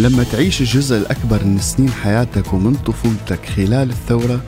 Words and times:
لما 0.00 0.24
تعيش 0.24 0.60
الجزء 0.60 0.96
الأكبر 0.96 1.44
من 1.44 1.58
سنين 1.58 1.90
حياتك 1.90 2.52
ومن 2.52 2.74
طفولتك 2.74 3.46
خلال 3.46 3.90
الثورة 3.90 4.40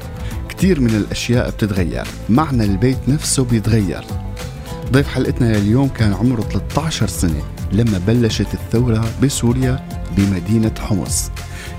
كتير 0.48 0.80
من 0.80 0.94
الأشياء 0.94 1.50
بتتغير. 1.50 2.06
معنى 2.28 2.64
البيت 2.64 2.98
نفسه 3.08 3.44
بيتغير. 3.44 4.04
ضيف 4.92 5.08
حلقتنا 5.08 5.56
لليوم 5.56 5.88
كان 5.88 6.12
عمره 6.12 6.40
13 6.42 7.06
سنة 7.06 7.42
لما 7.72 8.00
بلشت 8.06 8.54
الثورة 8.54 9.04
بسوريا 9.22 9.86
بمدينة 10.16 10.74
حمص. 10.80 11.30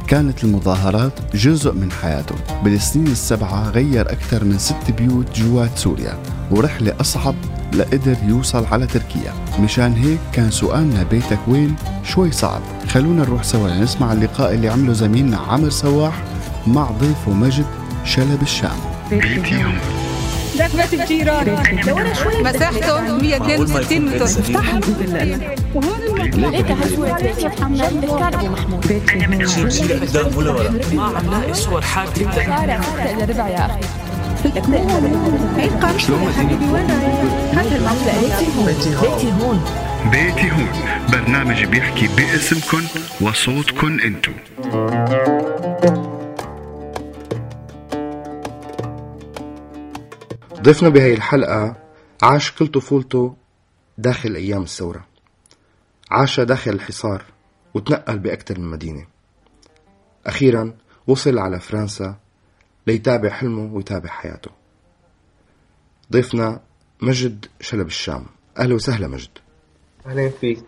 كانت 0.08 0.44
المظاهرات 0.44 1.36
جزء 1.36 1.74
من 1.74 1.92
حياته. 1.92 2.36
بالسنين 2.64 3.08
السبعة 3.08 3.70
غير 3.70 4.02
أكثر 4.12 4.44
من 4.44 4.58
ست 4.58 4.92
بيوت 4.98 5.40
جوات 5.40 5.78
سوريا 5.78 6.18
ورحلة 6.52 6.94
أصعب 7.02 7.36
لقدر 7.76 8.18
يوصل 8.28 8.66
على 8.66 8.88
تركيا 8.88 9.34
مشان 9.60 9.94
هيك 9.94 10.20
كان 10.34 10.52
سؤالنا 10.52 11.04
بيتك 11.04 11.40
وين 11.48 11.76
شوي 12.04 12.32
صعب 12.32 12.62
خلونا 12.90 13.24
نروح 13.24 13.44
سوا 13.44 13.68
لنسمع 13.68 14.14
اللقاء 14.14 14.54
اللي 14.54 14.70
عمله 14.70 14.94
زميلنا 14.94 15.38
عامر 15.38 15.70
سواح 15.70 16.24
مع 16.68 16.92
ضيفه 16.92 17.32
مجد 17.32 17.66
شلب 18.06 18.42
الشام 18.42 18.78
بيتي 19.12 19.64
بيت 20.58 20.94
الجيران 20.94 21.58
مساحته 22.44 23.02
162 23.18 24.02
متر 24.02 24.24
افتح 24.24 24.74
ليك 26.36 26.72
هالصورة 26.72 27.14
بيتي 27.14 27.50
جنب 27.60 28.04
الكار 28.04 28.34
ابو 28.34 28.48
محمود 28.48 28.88
بيتي 28.88 29.94
قدام 29.94 30.38
ولا 30.38 30.52
ورا 30.52 30.72
ما 30.94 31.04
عم 31.04 31.32
لاقي 31.32 31.54
صور 31.54 31.82
حارتي 31.82 32.24
شارع 32.36 32.82
الا 33.24 33.68
حبيبي 36.34 36.66
وين 36.72 36.88
بيتي 38.66 39.32
هون 39.32 39.64
بيتي 40.12 40.52
هون. 40.52 40.68
برنامج 41.12 41.66
بيحكي 41.66 42.08
باسمكن 42.08 42.84
وصوتكن 43.22 44.00
انتو. 44.00 44.32
ضيفنا 50.62 50.90
بهي 50.90 51.14
الحلقة 51.14 51.76
عاش 52.24 52.52
كل 52.52 52.68
طفولته 52.68 53.36
داخل 53.98 54.36
أيام 54.36 54.62
الثورة. 54.62 55.06
عاش 56.12 56.40
داخل 56.40 56.72
الحصار 56.72 57.24
وتنقل 57.74 58.20
بأكثر 58.20 58.60
من 58.60 58.72
مدينة. 58.72 59.06
أخيرا 60.26 60.74
وصل 61.08 61.38
على 61.38 61.60
فرنسا 61.60 62.16
ليتابع 62.88 63.30
حلمه 63.30 63.74
ويتابع 63.74 64.10
حياته. 64.10 64.52
ضيفنا 66.12 66.62
مجد 67.02 67.46
شلب 67.62 67.88
الشام. 67.88 68.26
أهلا 68.60 68.76
وسهلا 68.76 69.08
مجد. 69.08 69.30
أهلا 70.06 70.30
فيك. 70.30 70.60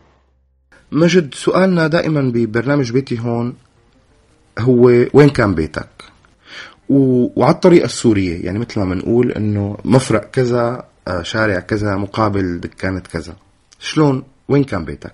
مجد 0.91 1.33
سؤالنا 1.33 1.87
دائما 1.87 2.21
ببرنامج 2.21 2.91
بيتي 2.91 3.19
هون 3.19 3.55
هو 4.59 5.05
وين 5.13 5.29
كان 5.29 5.55
بيتك؟ 5.55 5.89
و... 6.89 7.27
وعلى 7.39 7.53
الطريقة 7.55 7.85
السورية 7.85 8.45
يعني 8.45 8.59
مثل 8.59 8.79
ما 8.79 8.95
بنقول 8.95 9.31
إنه 9.31 9.77
مفرق 9.85 10.31
كذا 10.31 10.87
آه، 11.07 11.21
شارع 11.21 11.59
كذا 11.59 11.95
مقابل 11.95 12.59
دكانة 12.59 12.99
كذا. 12.99 13.35
شلون؟ 13.79 14.23
وين 14.49 14.63
كان 14.63 14.85
بيتك؟ 14.85 15.13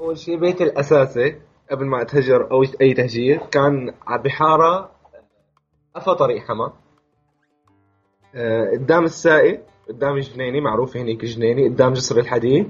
أول 0.00 0.18
شيء 0.18 0.38
بيتي 0.40 0.64
الأساسي 0.64 1.36
قبل 1.70 1.86
ما 1.86 2.02
أتهجر 2.02 2.50
أو 2.50 2.64
أي 2.80 2.94
تهجير 2.94 3.40
كان 3.50 3.94
بحارة 4.24 4.90
قفا 5.96 6.12
طريق 6.12 6.42
حما 6.42 6.72
آه، 8.34 8.70
قدام 8.70 9.04
السائق 9.04 9.62
قدام 9.88 10.18
جنيني 10.18 10.60
معروف 10.60 10.96
هنيك 10.96 11.24
جنيني 11.24 11.68
قدام 11.68 11.92
جسر 11.92 12.18
الحديد. 12.18 12.68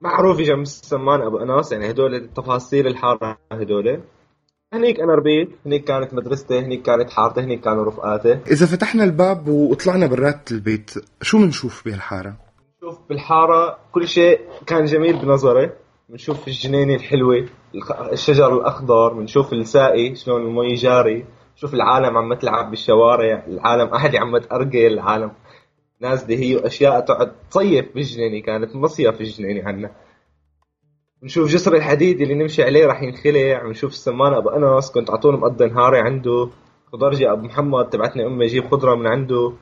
معروف 0.00 0.40
جنب 0.40 0.62
السمان 0.62 1.20
أبو 1.20 1.38
أناس 1.38 1.72
يعني 1.72 1.90
هدول 1.90 2.28
تفاصيل 2.36 2.86
الحارة 2.86 3.38
هدول. 3.52 4.00
هنيك 4.72 5.00
أنا 5.00 5.14
ربيت 5.14 5.50
هنيك 5.66 5.84
كانت 5.84 6.14
مدرستي 6.14 6.58
هنيك 6.58 6.82
كانت 6.82 7.10
حارتي 7.10 7.40
هنيك 7.40 7.60
كانوا 7.60 7.84
رفقاتي. 7.84 8.32
إذا 8.32 8.66
فتحنا 8.66 9.04
الباب 9.04 9.48
وطلعنا 9.48 10.06
برات 10.06 10.52
البيت 10.52 10.90
شو 11.22 11.38
بنشوف 11.38 11.84
بهالحارة؟ 11.84 12.36
نشوف 12.76 12.98
بالحارة 13.08 13.78
كل 13.92 14.08
شيء 14.08 14.40
كان 14.66 14.84
جميل 14.84 15.16
بنظري. 15.16 15.70
بنشوف 16.08 16.48
الجنينة 16.48 16.94
الحلوة 16.94 17.48
الشجر 18.12 18.54
الأخضر 18.54 19.12
بنشوف 19.12 19.52
الساقي 19.52 20.14
شلون 20.14 20.42
المي 20.42 20.74
جاري. 20.74 21.24
شوف 21.62 21.74
العالم 21.74 22.18
عم 22.18 22.34
تلعب 22.34 22.70
بالشوارع 22.70 23.44
العالم 23.48 23.94
أهلي 23.94 24.18
عم 24.18 24.38
تأرجل 24.38 24.86
العالم 24.86 25.32
ناس 26.00 26.30
هي 26.30 26.56
واشياء 26.56 27.00
تقعد 27.00 27.32
تصيف 27.50 27.94
بالجنينه 27.94 28.42
كانت 28.42 28.76
مصيف 28.76 29.20
الجنينه 29.20 29.68
عنا 29.68 29.90
بنشوف 31.22 31.48
جسر 31.48 31.74
الحديد 31.74 32.20
اللي 32.20 32.34
نمشي 32.34 32.62
عليه 32.62 32.86
راح 32.86 33.02
ينخلع 33.02 33.62
بنشوف 33.62 33.90
السمان 33.90 34.34
أبو 34.34 34.48
أنس 34.48 34.90
كنت 34.90 35.10
على 35.10 35.18
طول 35.18 35.38
مقضي 35.38 35.66
نهاري 35.66 35.98
عنده. 35.98 36.48
خضرجي 36.92 37.30
أبو 37.30 37.46
محمد 37.46 37.88
تبعتني 37.90 38.26
أمي 38.26 38.44
أجيب 38.44 38.70
خضرة 38.70 38.94
من 38.94 39.06
عنده. 39.06 39.52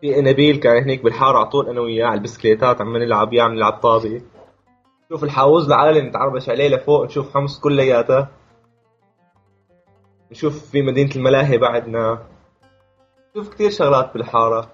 في 0.00 0.20
نبيل 0.20 0.56
كان 0.56 0.82
هنيك 0.82 1.04
بالحارة 1.04 1.38
على 1.38 1.46
طول 1.46 1.68
أنا 1.68 1.80
وياه 1.80 2.06
على 2.06 2.18
البسكليتات 2.18 2.80
عم 2.80 2.96
نلعب 2.96 3.32
يا 3.32 3.42
عم 3.42 3.54
نلعب 3.54 3.72
طابه 3.72 4.20
نشوف 5.06 5.24
الحاوز 5.24 5.66
العالي 5.66 6.00
نتعربش 6.00 6.48
عليه 6.48 6.68
لفوق 6.68 7.04
نشوف 7.04 7.34
حمص 7.34 7.60
كلياتها 7.60 8.37
نشوف 10.32 10.70
في 10.70 10.82
مدينة 10.82 11.10
الملاهي 11.16 11.58
بعدنا. 11.58 12.22
نشوف 13.30 13.54
كثير 13.54 13.70
شغلات 13.70 14.14
بالحارة. 14.14 14.70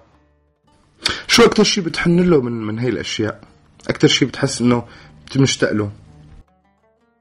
شو 1.27 1.45
أكتر 1.45 1.63
شي 1.63 1.81
بتحن 1.81 2.19
له 2.19 2.41
من 2.41 2.51
من 2.51 2.79
هي 2.79 2.89
الأشياء؟ 2.89 3.41
أكتر 3.89 4.07
شي 4.07 4.25
بتحس 4.25 4.61
إنه 4.61 4.83
مشتاق 5.37 5.71
له؟ 5.71 5.91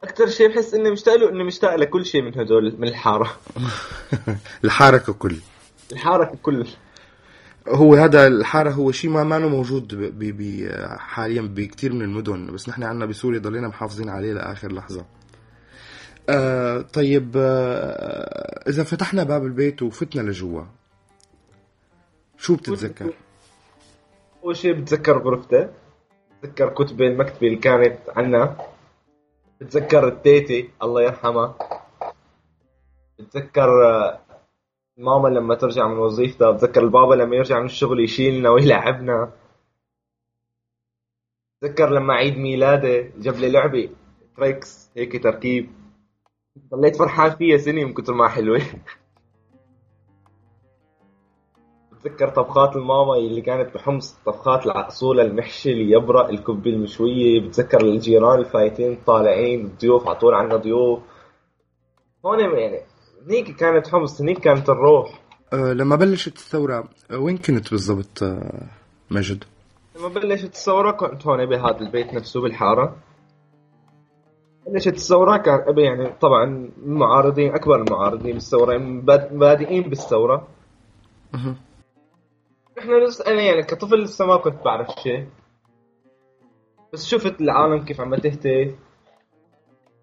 أكثر 0.04 0.28
شيء 0.28 0.48
بحس 0.48 0.74
إني 0.74 0.90
مشتاق 0.90 1.14
له 1.14 1.28
إني 1.28 1.44
مشتاق 1.44 1.74
لكل 1.74 2.06
شيء 2.06 2.22
من 2.22 2.38
هدول 2.38 2.74
من 2.78 2.88
الحارة. 2.88 3.36
الحارة 4.64 4.96
ككل. 4.96 5.36
الحارة 5.92 6.24
ككل. 6.24 6.66
هو 7.68 7.94
هذا 7.94 8.26
الحارة 8.26 8.70
هو 8.70 8.92
شيء 8.92 9.10
ما 9.10 9.24
ما 9.24 9.38
موجود 9.38 9.94
ب 9.94 10.18
ب 10.18 10.68
حاليا 10.98 11.42
بكثير 11.42 11.92
من 11.92 12.02
المدن 12.02 12.46
بس 12.46 12.68
نحن 12.68 12.82
عنا 12.82 13.06
بسوريا 13.06 13.38
ضلينا 13.38 13.68
محافظين 13.68 14.08
عليه 14.08 14.32
لآخر 14.32 14.72
لحظة. 14.72 15.04
آه 16.28 16.80
طيب 16.80 17.32
آه 17.36 18.68
إذا 18.68 18.84
فتحنا 18.84 19.24
باب 19.24 19.44
البيت 19.44 19.82
وفتنا 19.82 20.22
لجوا 20.22 20.62
شو 22.38 22.56
بتتذكر؟ 22.56 23.12
أول 24.44 24.56
شيء 24.56 24.72
بتذكر 24.72 25.18
غرفتة 25.18 25.68
بتذكر 26.42 26.68
كتبي 26.68 27.06
المكتبة 27.06 27.46
اللي 27.46 27.56
كانت 27.58 27.98
عنا 28.16 28.56
بتذكر 29.60 30.08
التيتي 30.08 30.70
الله 30.82 31.02
يرحمها 31.02 31.54
بتذكر 33.18 33.86
آه، 33.88 34.20
ماما 34.96 35.28
لما 35.28 35.54
ترجع 35.54 35.88
من 35.88 35.98
وظيفتها 35.98 36.50
بتذكر 36.50 36.82
البابا 36.82 37.14
لما 37.14 37.36
يرجع 37.36 37.58
من 37.58 37.66
الشغل 37.66 38.04
يشيلنا 38.04 38.50
ويلعبنا 38.50 39.32
بتذكر 41.62 41.90
لما 41.90 42.14
عيد 42.14 42.38
ميلادي 42.38 43.10
جاب 43.18 43.34
لي 43.34 43.50
لعبة 43.50 43.90
تريكس 44.36 44.90
هيك 44.96 45.22
تركيب 45.22 45.83
ضليت 46.58 46.96
فرحان 46.96 47.30
فيها 47.30 47.58
سنة 47.58 47.84
من 47.84 47.92
كتر 47.94 48.14
ما 48.14 48.28
حلوة. 48.28 48.60
بتذكر 51.92 52.28
طبخات 52.28 52.76
الماما 52.76 53.14
اللي 53.16 53.40
كانت 53.40 53.74
بحمص 53.74 54.16
طبخات 54.26 54.66
العقصولة 54.66 55.22
المحشي 55.22 55.72
اليبرق 55.72 56.28
الكبة 56.28 56.70
المشوية 56.70 57.40
بتذكر 57.40 57.80
الجيران 57.80 58.38
الفايتين 58.38 58.98
طالعين 59.06 59.66
الضيوف 59.66 60.06
على 60.06 60.18
طول 60.18 60.34
عنا 60.34 60.56
ضيوف. 60.56 61.00
هون 62.26 62.40
يعني 62.40 62.80
هنيك 63.26 63.56
كانت 63.56 63.88
حمص 63.88 64.20
هنيك 64.20 64.38
كانت 64.38 64.68
الروح. 64.70 65.20
آه 65.52 65.72
لما 65.72 65.96
بلشت 65.96 66.36
الثورة 66.36 66.88
آه 67.10 67.18
وين 67.18 67.38
كنت 67.38 67.70
بالضبط 67.70 68.22
آه 68.22 68.68
مجد؟ 69.10 69.44
لما 69.96 70.08
بلشت 70.08 70.44
الثورة 70.44 70.90
كنت 70.90 71.26
هون 71.26 71.46
بهذا 71.46 71.80
البيت 71.80 72.14
نفسه 72.14 72.40
بالحارة. 72.40 72.96
بلشت 74.66 74.94
الثورة 74.94 75.36
كان 75.36 75.60
أبي 75.68 75.82
يعني 75.82 76.12
طبعا 76.20 76.70
المعارضين 76.82 77.54
أكبر 77.54 77.82
المعارضين 77.82 78.32
بالثورة 78.32 78.76
باد- 78.78 79.38
بادئين 79.38 79.82
بالثورة. 79.82 80.48
إحنا 82.78 82.94
لسه 83.04 83.26
أنا 83.26 83.42
يعني 83.42 83.62
كطفل 83.62 84.02
لسه 84.02 84.26
ما 84.26 84.36
كنت 84.36 84.64
بعرف 84.64 84.88
شيء. 85.02 85.26
بس 86.92 87.06
شفت 87.06 87.40
العالم 87.40 87.84
كيف 87.84 88.00
عم 88.00 88.14
تهتف 88.14 88.74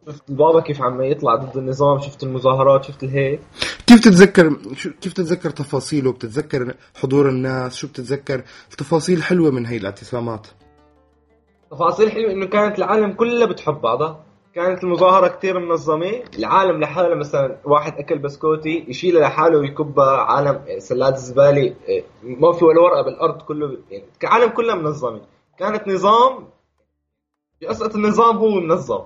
شفت 0.07 0.29
البابا 0.29 0.61
كيف 0.61 0.81
عم 0.81 1.01
يطلع 1.01 1.35
ضد 1.35 1.57
النظام 1.57 1.99
شفت 1.99 2.23
المظاهرات 2.23 2.83
شفت 2.83 3.03
الهيك. 3.03 3.39
كيف 3.87 3.99
تتذكر 3.99 4.57
شو 4.75 4.89
كيف 5.01 5.13
تتذكر 5.13 5.49
تفاصيله؟ 5.49 6.11
بتتذكر 6.11 6.73
حضور 6.95 7.29
الناس؟ 7.29 7.75
شو 7.75 7.87
بتتذكر 7.87 8.43
التفاصيل 8.71 9.23
حلوة 9.23 9.51
من 9.51 9.65
هي 9.65 9.77
الإعتصامات؟ 9.77 10.47
تفاصيل 11.71 12.11
حلوة 12.11 12.31
إنه 12.31 12.45
كانت 12.45 12.77
العالم 12.77 13.13
كلها 13.13 13.45
بتحب 13.47 13.73
بعضها. 13.81 14.23
كانت 14.55 14.83
المظاهرة 14.83 15.27
كتير 15.27 15.59
منظمة. 15.59 16.23
العالم 16.39 16.79
لحاله 16.81 17.15
مثلا 17.15 17.57
واحد 17.65 17.93
أكل 17.97 18.17
بسكوتي 18.19 18.85
يشيلها 18.87 19.21
لحاله 19.21 19.57
ويكبها 19.59 20.17
عالم 20.21 20.79
سلات 20.79 21.13
الزبالة 21.13 21.75
إيه، 21.87 22.03
ما 22.23 22.51
في 22.51 22.65
ولا 22.65 22.81
ورقة 22.81 23.01
بالأرض 23.01 23.41
كله 23.41 23.77
يعني 23.91 24.03
العالم 24.23 24.49
كلها 24.49 24.75
منظمة. 24.75 25.21
كانت 25.57 25.87
نظام 25.87 26.47
بقصة 27.61 27.91
النظام 27.95 28.37
هو 28.37 28.49
منظم. 28.49 29.01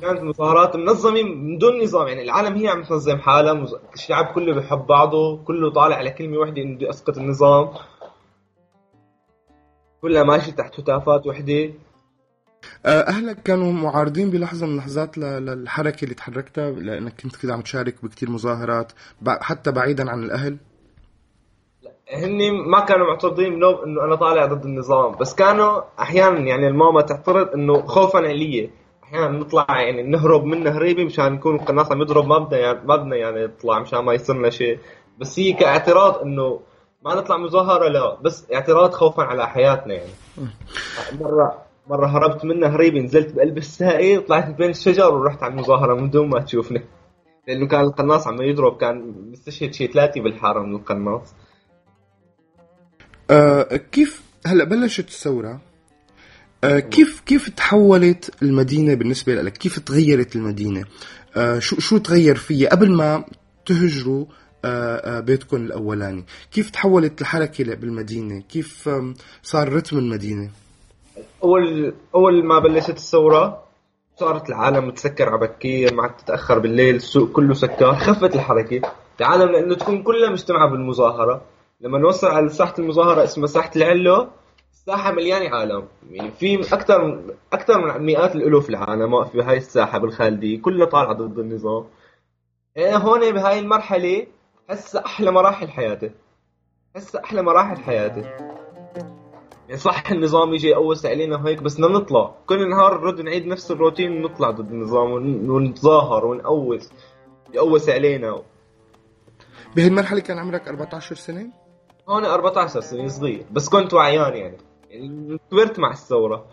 كانت 0.00 0.22
مظاهرات 0.22 0.76
منظمة 0.76 1.22
من 1.22 1.58
دون 1.58 1.82
نظام. 1.82 2.08
يعني 2.08 2.22
العالم 2.22 2.56
هي 2.56 2.68
عم 2.68 2.82
تنظم 2.82 3.18
حالها 3.18 3.66
الشعب 3.94 4.24
كله 4.34 4.54
بحب 4.54 4.86
بعضه 4.86 5.36
كله 5.44 5.70
طالع 5.70 5.96
على 5.96 6.10
كلمة 6.10 6.38
واحدة 6.38 6.62
إنه 6.62 6.74
بدي 6.74 6.90
اسقط 6.90 7.18
النظام. 7.18 7.70
كلها 10.02 10.22
ماشي 10.22 10.52
تحت 10.52 10.80
هتافات 10.80 11.26
وحدة. 11.26 11.64
آه، 11.64 11.83
أهلك 12.86 13.42
كانوا 13.42 13.72
معارضين 13.72 14.30
بلحظة 14.30 14.66
من 14.66 14.72
اللحظات 14.72 15.18
للحركة 15.18 16.04
اللي 16.04 16.14
تحركتها 16.14 16.70
لأنك 16.70 17.20
كنت 17.22 17.36
كده 17.36 17.54
عم 17.54 17.60
تشارك 17.60 17.94
بكتير 18.02 18.30
مظاهرات 18.30 18.92
حتى 19.26 19.72
بعيدا 19.72 20.10
عن 20.10 20.22
الأهل؟ 20.22 20.56
هني 22.12 22.50
ما 22.50 22.80
كانوا 22.80 23.06
معترضين 23.06 23.54
بنوب 23.54 23.80
إنه 23.80 24.04
أنا 24.04 24.14
طالع 24.14 24.46
ضد 24.46 24.64
النظام 24.64 25.16
بس 25.16 25.34
كانوا 25.34 25.82
أحيانا 26.00 26.38
يعني 26.38 26.68
الماما 26.68 27.00
تعترض 27.00 27.48
إنه 27.54 27.86
خوفا 27.86 28.18
علي. 28.18 28.70
أحيانا 29.04 29.28
نطلع 29.28 29.66
يعني 29.68 30.02
نهرب 30.02 30.44
من 30.44 30.66
هريبه 30.66 31.04
مشان 31.04 31.32
نكون 31.32 31.54
القناص 31.56 31.92
عم 31.92 32.02
يضرب 32.02 32.26
ما 32.26 32.38
بدنا 32.38 32.58
يعني 32.58 32.78
ما 32.84 32.96
بدنا 32.96 33.16
يعني 33.16 33.44
نطلع 33.44 33.78
مشان 33.78 33.98
ما 33.98 34.12
يصيرنا 34.14 34.50
شيء. 34.50 34.78
بس 35.18 35.38
هي 35.38 35.52
كاعتراض 35.52 36.18
إنه 36.22 36.60
ما 37.04 37.14
نطلع 37.14 37.36
مظاهرة 37.36 37.88
لا 37.88 38.14
بس 38.20 38.52
اعتراض 38.52 38.92
خوفا 38.92 39.22
على 39.22 39.48
حياتنا 39.48 39.94
يعني. 39.94 40.10
مره 41.20 41.58
مرة 41.86 42.06
هربت 42.06 42.44
منها 42.44 42.68
هريبه 42.68 43.00
نزلت 43.00 43.34
بقلب 43.34 43.58
الساقي 43.58 44.16
وطلعت 44.18 44.48
بين 44.48 44.70
الشجر 44.70 45.14
ورحت 45.14 45.42
على 45.42 45.52
المظاهرة 45.52 45.94
من 45.94 46.10
دون 46.10 46.28
ما 46.28 46.40
تشوفني. 46.40 46.82
لأنه 47.48 47.66
كان 47.66 47.80
القناص 47.80 48.26
عم 48.26 48.42
يضرب 48.42 48.76
كان 48.76 49.14
مستشهد 49.32 49.74
شيء 49.74 49.92
ثلاثة 49.92 50.20
بالحارة 50.20 50.62
من 50.62 50.74
القناص. 50.74 51.34
آه، 53.30 53.76
كيف 53.76 54.22
هلأ 54.46 54.64
بلشت 54.64 55.08
الثورة؟ 55.08 55.60
آه، 56.64 56.78
كيف 56.78 57.20
كيف 57.20 57.48
تحولت 57.48 58.42
المدينة 58.42 58.94
بالنسبة 58.94 59.34
لك؟ 59.34 59.52
كيف 59.52 59.78
تغيرت 59.78 60.36
المدينة؟ 60.36 60.84
آه، 61.36 61.58
شو 61.58 61.80
شو 61.80 61.98
تغير 61.98 62.36
فيها؟ 62.36 62.68
قبل 62.68 62.90
ما 62.90 63.24
تهجروا 63.66 64.26
آه، 64.64 65.18
آه، 65.18 65.20
بيتكم 65.20 65.56
الأولاني 65.56 66.24
كيف 66.52 66.70
تحولت 66.70 67.20
الحركة 67.20 67.74
بالمدينة 67.74 68.40
كيف 68.40 68.90
صار 69.42 69.72
رتم 69.72 69.98
المدينة؟ 69.98 70.50
اول 71.42 71.94
أول 72.14 72.44
ما 72.44 72.58
بلشت 72.58 72.96
الثورة 72.96 73.64
صارت 74.16 74.48
العالم 74.48 74.90
تسكر 74.90 75.36
بكير 75.36 75.94
ما 75.94 76.02
عاد 76.02 76.16
تتأخر 76.16 76.58
بالليل 76.58 76.94
السوق 76.94 77.32
كله 77.32 77.54
سكر 77.54 77.94
خفت 77.94 78.34
الحركة. 78.34 78.80
العالم 79.20 79.52
لأنه 79.52 79.74
تكون 79.74 80.02
كلها 80.02 80.30
مجتمعة 80.30 80.70
بالمظاهرة. 80.70 81.42
لما 81.80 81.98
نوصل 81.98 82.26
على 82.26 82.48
ساحة 82.48 82.74
المظاهرة 82.78 83.24
اسمها 83.24 83.46
ساحة 83.46 83.70
العلو 83.76 84.28
الساحة 84.72 85.12
مليانة 85.12 85.56
عالم. 85.56 85.84
يعني 86.10 86.30
في 86.30 86.74
أكثر 86.74 87.20
أكثر 87.52 87.98
من 87.98 88.06
مئات 88.06 88.34
الألوف 88.34 88.70
العالم 88.70 89.12
واقفة 89.12 89.38
بهاي 89.38 89.56
الساحة 89.56 89.98
بالخالديه 89.98 90.62
كلها 90.62 90.86
طالعة 90.86 91.12
ضد 91.12 91.38
النظام. 91.38 91.84
أنا 92.78 92.96
هون 92.96 93.32
بهاي 93.32 93.58
المرحلة 93.58 94.26
هسه 94.70 95.04
أحلى 95.06 95.30
مراحل 95.30 95.68
حياتي. 95.68 96.10
هسه 96.96 97.20
أحلى 97.24 97.42
مراحل 97.42 97.76
حياتي. 97.76 98.24
صح 99.74 100.10
النظام 100.10 100.54
يجي 100.54 100.68
يقوس 100.68 101.06
علينا 101.06 101.36
وهيك 101.36 101.62
بس 101.62 101.74
بدنا 101.74 101.88
نطلع. 101.88 102.34
كل 102.46 102.70
نهار 102.70 103.00
نرد 103.00 103.20
نعيد 103.20 103.46
نفس 103.46 103.70
الروتين 103.70 104.12
ونطلع 104.24 104.50
ضد 104.50 104.70
النظام 104.70 105.10
ون- 105.12 105.50
ونتظاهر 105.50 106.26
ونقوس. 106.26 106.90
يقوس 107.54 107.88
علينا 107.88 108.42
بهي 109.76 109.86
المرحله 109.86 110.20
كان 110.20 110.38
عمرك 110.38 110.68
14 110.68 111.16
سنة؟ 111.16 111.46
هون 112.08 112.24
14 112.24 112.80
سنة 112.80 113.08
صغير 113.08 113.44
بس 113.50 113.68
كنت 113.68 113.94
وعيان 113.94 114.36
يعني. 114.36 114.56
يعني 114.90 115.38
كبرت 115.50 115.78
مع 115.78 115.90
الثورة. 115.90 116.46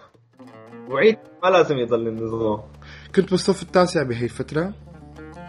وعيت 0.89 1.19
ما 1.43 1.49
لازم 1.49 1.77
يضل 1.77 2.07
النظام. 2.07 2.61
كنت 3.15 3.31
بالصف 3.31 3.61
التاسع 3.63 4.03
بهي 4.03 4.23
الفترة 4.23 4.73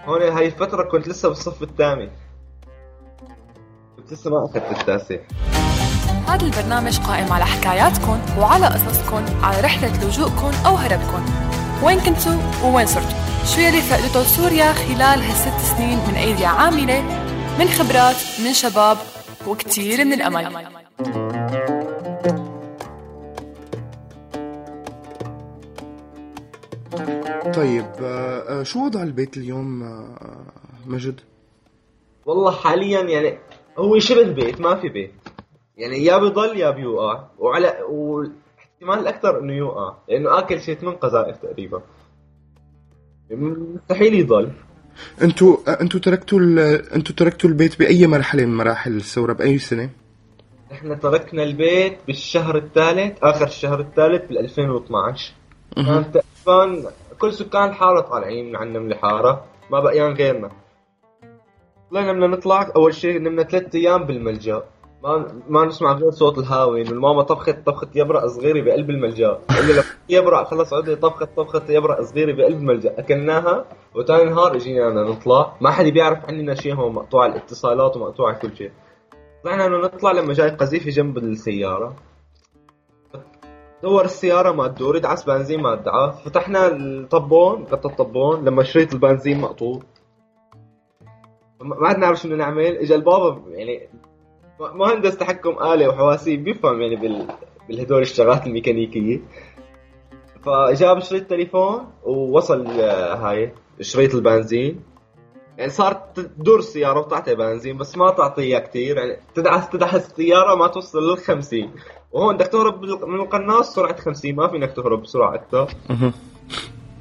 هون 0.04 0.22
هاي 0.22 0.46
الفترة 0.46 0.88
كنت 0.90 1.08
لسه 1.08 1.28
بالصف 1.28 1.62
الثامن. 1.62 2.10
كنت 3.96 4.12
لسه 4.12 4.30
ما 4.30 4.44
أخذت 4.44 4.80
التاسع. 4.80 5.16
هذا 6.28 6.46
البرنامج 6.46 6.98
قائم 6.98 7.32
على 7.32 7.44
حكاياتكم 7.44 8.20
وعلى 8.38 8.66
قصصكم 8.66 9.24
على 9.42 9.60
رحلة 9.60 10.04
لجوءكم 10.04 10.50
أو 10.66 10.74
هربكم 10.74 11.24
وين 11.82 12.00
كنتوا 12.00 12.32
ووين 12.64 12.86
صرتوا؟ 12.86 13.18
شو 13.44 13.60
يلي 13.60 13.80
فقدته 13.80 14.22
سوريا 14.22 14.72
خلال 14.72 15.22
هالست 15.22 15.76
سنين 15.76 15.98
من 16.08 16.14
أيدي 16.14 16.44
عاملة؟ 16.46 17.02
من 17.58 17.68
خبرات 17.68 18.16
من 18.44 18.52
شباب 18.52 18.96
وكتير 19.46 20.04
من 20.04 20.12
الأمل. 20.12 20.72
طيب 27.54 27.86
آه، 28.02 28.60
آه، 28.60 28.62
شو 28.62 28.84
وضع 28.84 29.02
البيت 29.02 29.36
اليوم 29.36 29.82
آه، 29.82 30.46
مجد؟ 30.86 31.20
والله 32.26 32.50
حاليا 32.50 33.00
يعني 33.00 33.38
هو 33.78 33.98
شبه 33.98 34.22
بيت 34.22 34.60
ما 34.60 34.80
في 34.80 34.88
بيت. 34.88 35.21
يعني 35.82 36.04
يا 36.04 36.18
بيضل 36.18 36.56
يا 36.58 36.70
بيوقع 36.70 37.24
وعلى 37.38 37.78
واحتمال 37.90 38.98
الأكثر 38.98 39.38
إنه 39.40 39.52
يوقع 39.54 39.94
لأنه 40.08 40.38
آكل 40.38 40.60
شيء 40.60 40.74
ثمان 40.74 40.94
قذائف 40.94 41.36
تقريبا. 41.36 41.82
مستحيل 43.30 44.14
يضل. 44.14 44.50
أنتوا 45.22 45.56
آه، 45.68 45.80
أنتوا 45.80 46.00
تركتوا 46.00 46.38
ال- 46.38 46.58
أنتوا 46.92 47.14
تركتوا 47.16 47.50
البيت 47.50 47.78
بأي 47.78 48.06
مرحلة 48.06 48.44
من 48.46 48.56
مراحل 48.56 48.96
الثورة؟ 48.96 49.32
بأي 49.32 49.58
سنة؟ 49.58 49.90
إحنا 50.72 50.94
تركنا 50.94 51.42
البيت 51.42 51.98
بالشهر 52.06 52.56
الثالث 52.56 53.18
آخر 53.24 53.46
الشهر 53.46 53.80
الثالث 53.80 54.28
بال 54.28 54.38
2012 54.38 55.32
كان 55.76 56.12
تقريبا 56.12 56.90
كل 57.18 57.32
سكان 57.32 57.68
الحارة 57.68 58.00
طالعين 58.00 58.48
من 58.48 58.56
عنا 58.56 58.78
من 58.78 58.92
الحاره 58.92 59.44
ما 59.70 59.80
بقيان 59.80 60.12
غيرنا. 60.12 60.50
طلعنا 61.90 62.12
بدنا 62.12 62.26
نطلع 62.26 62.72
أول 62.76 62.94
شيء 62.94 63.18
نمنا 63.20 63.42
ثلاث 63.42 63.74
أيام 63.74 64.04
بالملجأ. 64.04 64.62
ما 65.02 65.42
ما 65.48 65.64
نسمع 65.64 65.92
غير 65.92 66.10
صوت 66.10 66.38
الهاوي 66.38 66.82
انه 66.82 66.90
الماما 66.90 67.22
طبخت 67.22 67.56
طبخه 67.66 67.88
يبرق 67.94 68.26
صغيره 68.26 68.64
بقلب 68.64 68.90
الملجأ. 68.90 69.38
اللي 69.60 69.72
لو 69.72 69.82
يبرق 70.08 70.46
خلص 70.46 70.72
عدي 70.72 70.96
طبخت 70.96 71.28
طبخه 71.36 71.62
يبرق 71.68 72.00
صغيره 72.00 72.36
بقلب 72.36 72.56
الملجأ. 72.56 72.98
أكلناها 72.98 73.64
وثاني 73.94 74.24
نهار 74.24 74.56
اجينا 74.56 74.88
بدنا 74.88 75.10
نطلع. 75.10 75.56
ما 75.60 75.70
حد 75.70 75.84
بيعرف 75.84 76.26
عننا 76.26 76.54
شيء 76.54 76.74
هون 76.74 76.92
مقطوع 76.92 77.26
الاتصالات 77.26 77.96
ومقطوع 77.96 78.32
كل 78.32 78.56
شيء. 78.56 78.70
طلعنا 79.44 79.66
انه 79.66 79.78
نطلع 79.78 80.12
لما 80.12 80.32
جاي 80.32 80.50
قذيفه 80.50 80.90
جنب 80.90 81.18
السيارة. 81.18 81.96
دور 83.82 84.04
السيارة 84.04 84.52
ما 84.52 84.68
تدور 84.68 84.96
يدعس 84.96 85.24
بنزين 85.24 85.62
ما 85.62 85.72
ادعى 85.72 86.12
فتحنا 86.24 86.66
الطبون 86.66 87.64
قط 87.64 87.86
الطبون 87.86 88.44
لما 88.44 88.62
شريط 88.62 88.92
البنزين 88.92 89.40
مقطوع. 89.40 89.80
ما 91.60 91.88
عاد 91.88 91.98
نعرف 91.98 92.20
شو 92.20 92.28
نعمل. 92.28 92.76
اجى 92.76 92.94
البابا 92.94 93.42
يعني 93.48 93.88
مهندس 94.74 95.16
تحكم 95.16 95.62
آلة 95.62 95.88
وحواسيب 95.88 96.44
بيفهم 96.44 96.82
يعني 96.82 96.96
بال 96.96 97.26
بالهدول 97.68 98.02
الشغلات 98.02 98.46
الميكانيكية. 98.46 99.20
فجاب 100.42 101.00
شريط 101.00 101.30
تليفون 101.30 101.86
ووصل 102.02 102.66
آه، 102.80 103.14
هاي 103.14 103.52
شريط 103.80 104.14
البنزين. 104.14 104.82
يعني 105.58 105.70
صارت 105.70 106.20
تدور 106.20 106.58
السيارة 106.58 107.00
وتعطي 107.00 107.34
بنزين 107.34 107.78
بس 107.78 107.96
ما 107.96 108.10
تعطيها 108.10 108.58
كتير. 108.58 108.96
يعني 108.96 109.16
تدعس 109.34 109.68
تدعس 109.68 109.94
السيارة 109.94 110.54
ما 110.54 110.66
توصل 110.66 111.10
لل 111.10 111.18
50 111.18 111.70
وهون 112.12 112.36
بدك 112.36 112.46
تهرب 112.46 112.84
من 112.84 113.20
القناص 113.20 113.74
سرعة 113.74 113.96
50 113.96 114.34
ما 114.34 114.48
فينك 114.48 114.72
تهرب 114.72 115.02
بسرعة 115.02 115.34
أكثر 115.34 115.68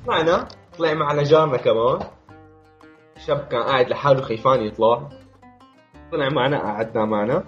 طلعنا 0.08 0.48
طلع 0.78 0.94
معنا 0.94 1.24
جارنا 1.24 1.58
كمان. 1.58 2.00
شاب 3.26 3.48
كان 3.52 3.64
قاعد 3.64 3.90
لحاله 3.90 4.22
خيفان 4.22 4.62
يطلع. 4.62 5.10
طلع 6.12 6.30
معنا 6.30 6.60
قعدنا 6.60 7.06
معنا. 7.06 7.44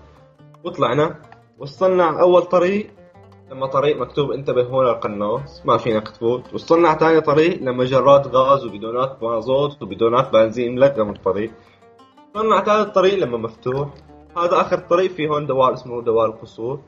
وطلعنا 0.63 1.22
وصلنا 1.60 2.22
أول 2.22 2.41
طريق 2.41 2.91
لما 3.51 3.67
طريق 3.67 3.98
مكتوب 4.01 4.32
انتبه 4.32 4.63
هون 4.63 4.88
القناص 4.88 5.65
ما 5.65 5.77
فينك 5.77 6.10
تفوت 6.10 6.53
وصلنا 6.53 6.89
على 6.89 7.00
ثاني 7.00 7.22
طريق 7.22 7.62
لما 7.62 7.84
جرات 7.86 8.27
غاز 8.27 8.65
وبدونات 8.65 9.24
مازوت 9.24 9.82
وبدونات 9.82 10.34
بنزين 10.34 10.75
ملغم 10.75 11.10
الطريق. 11.10 11.51
وصلنا 12.36 12.55
على 12.55 12.65
ثالث 12.65 12.89
طريق 12.89 13.15
لما 13.15 13.38
مفتوح. 13.38 13.89
هذا 14.38 14.62
آخر 14.62 14.77
طريق 14.77 15.12
في 15.12 15.27
هون 15.27 15.46
دوار 15.46 15.74
اسمه 15.74 16.01
دوار 16.01 16.25
القصور. 16.25 16.79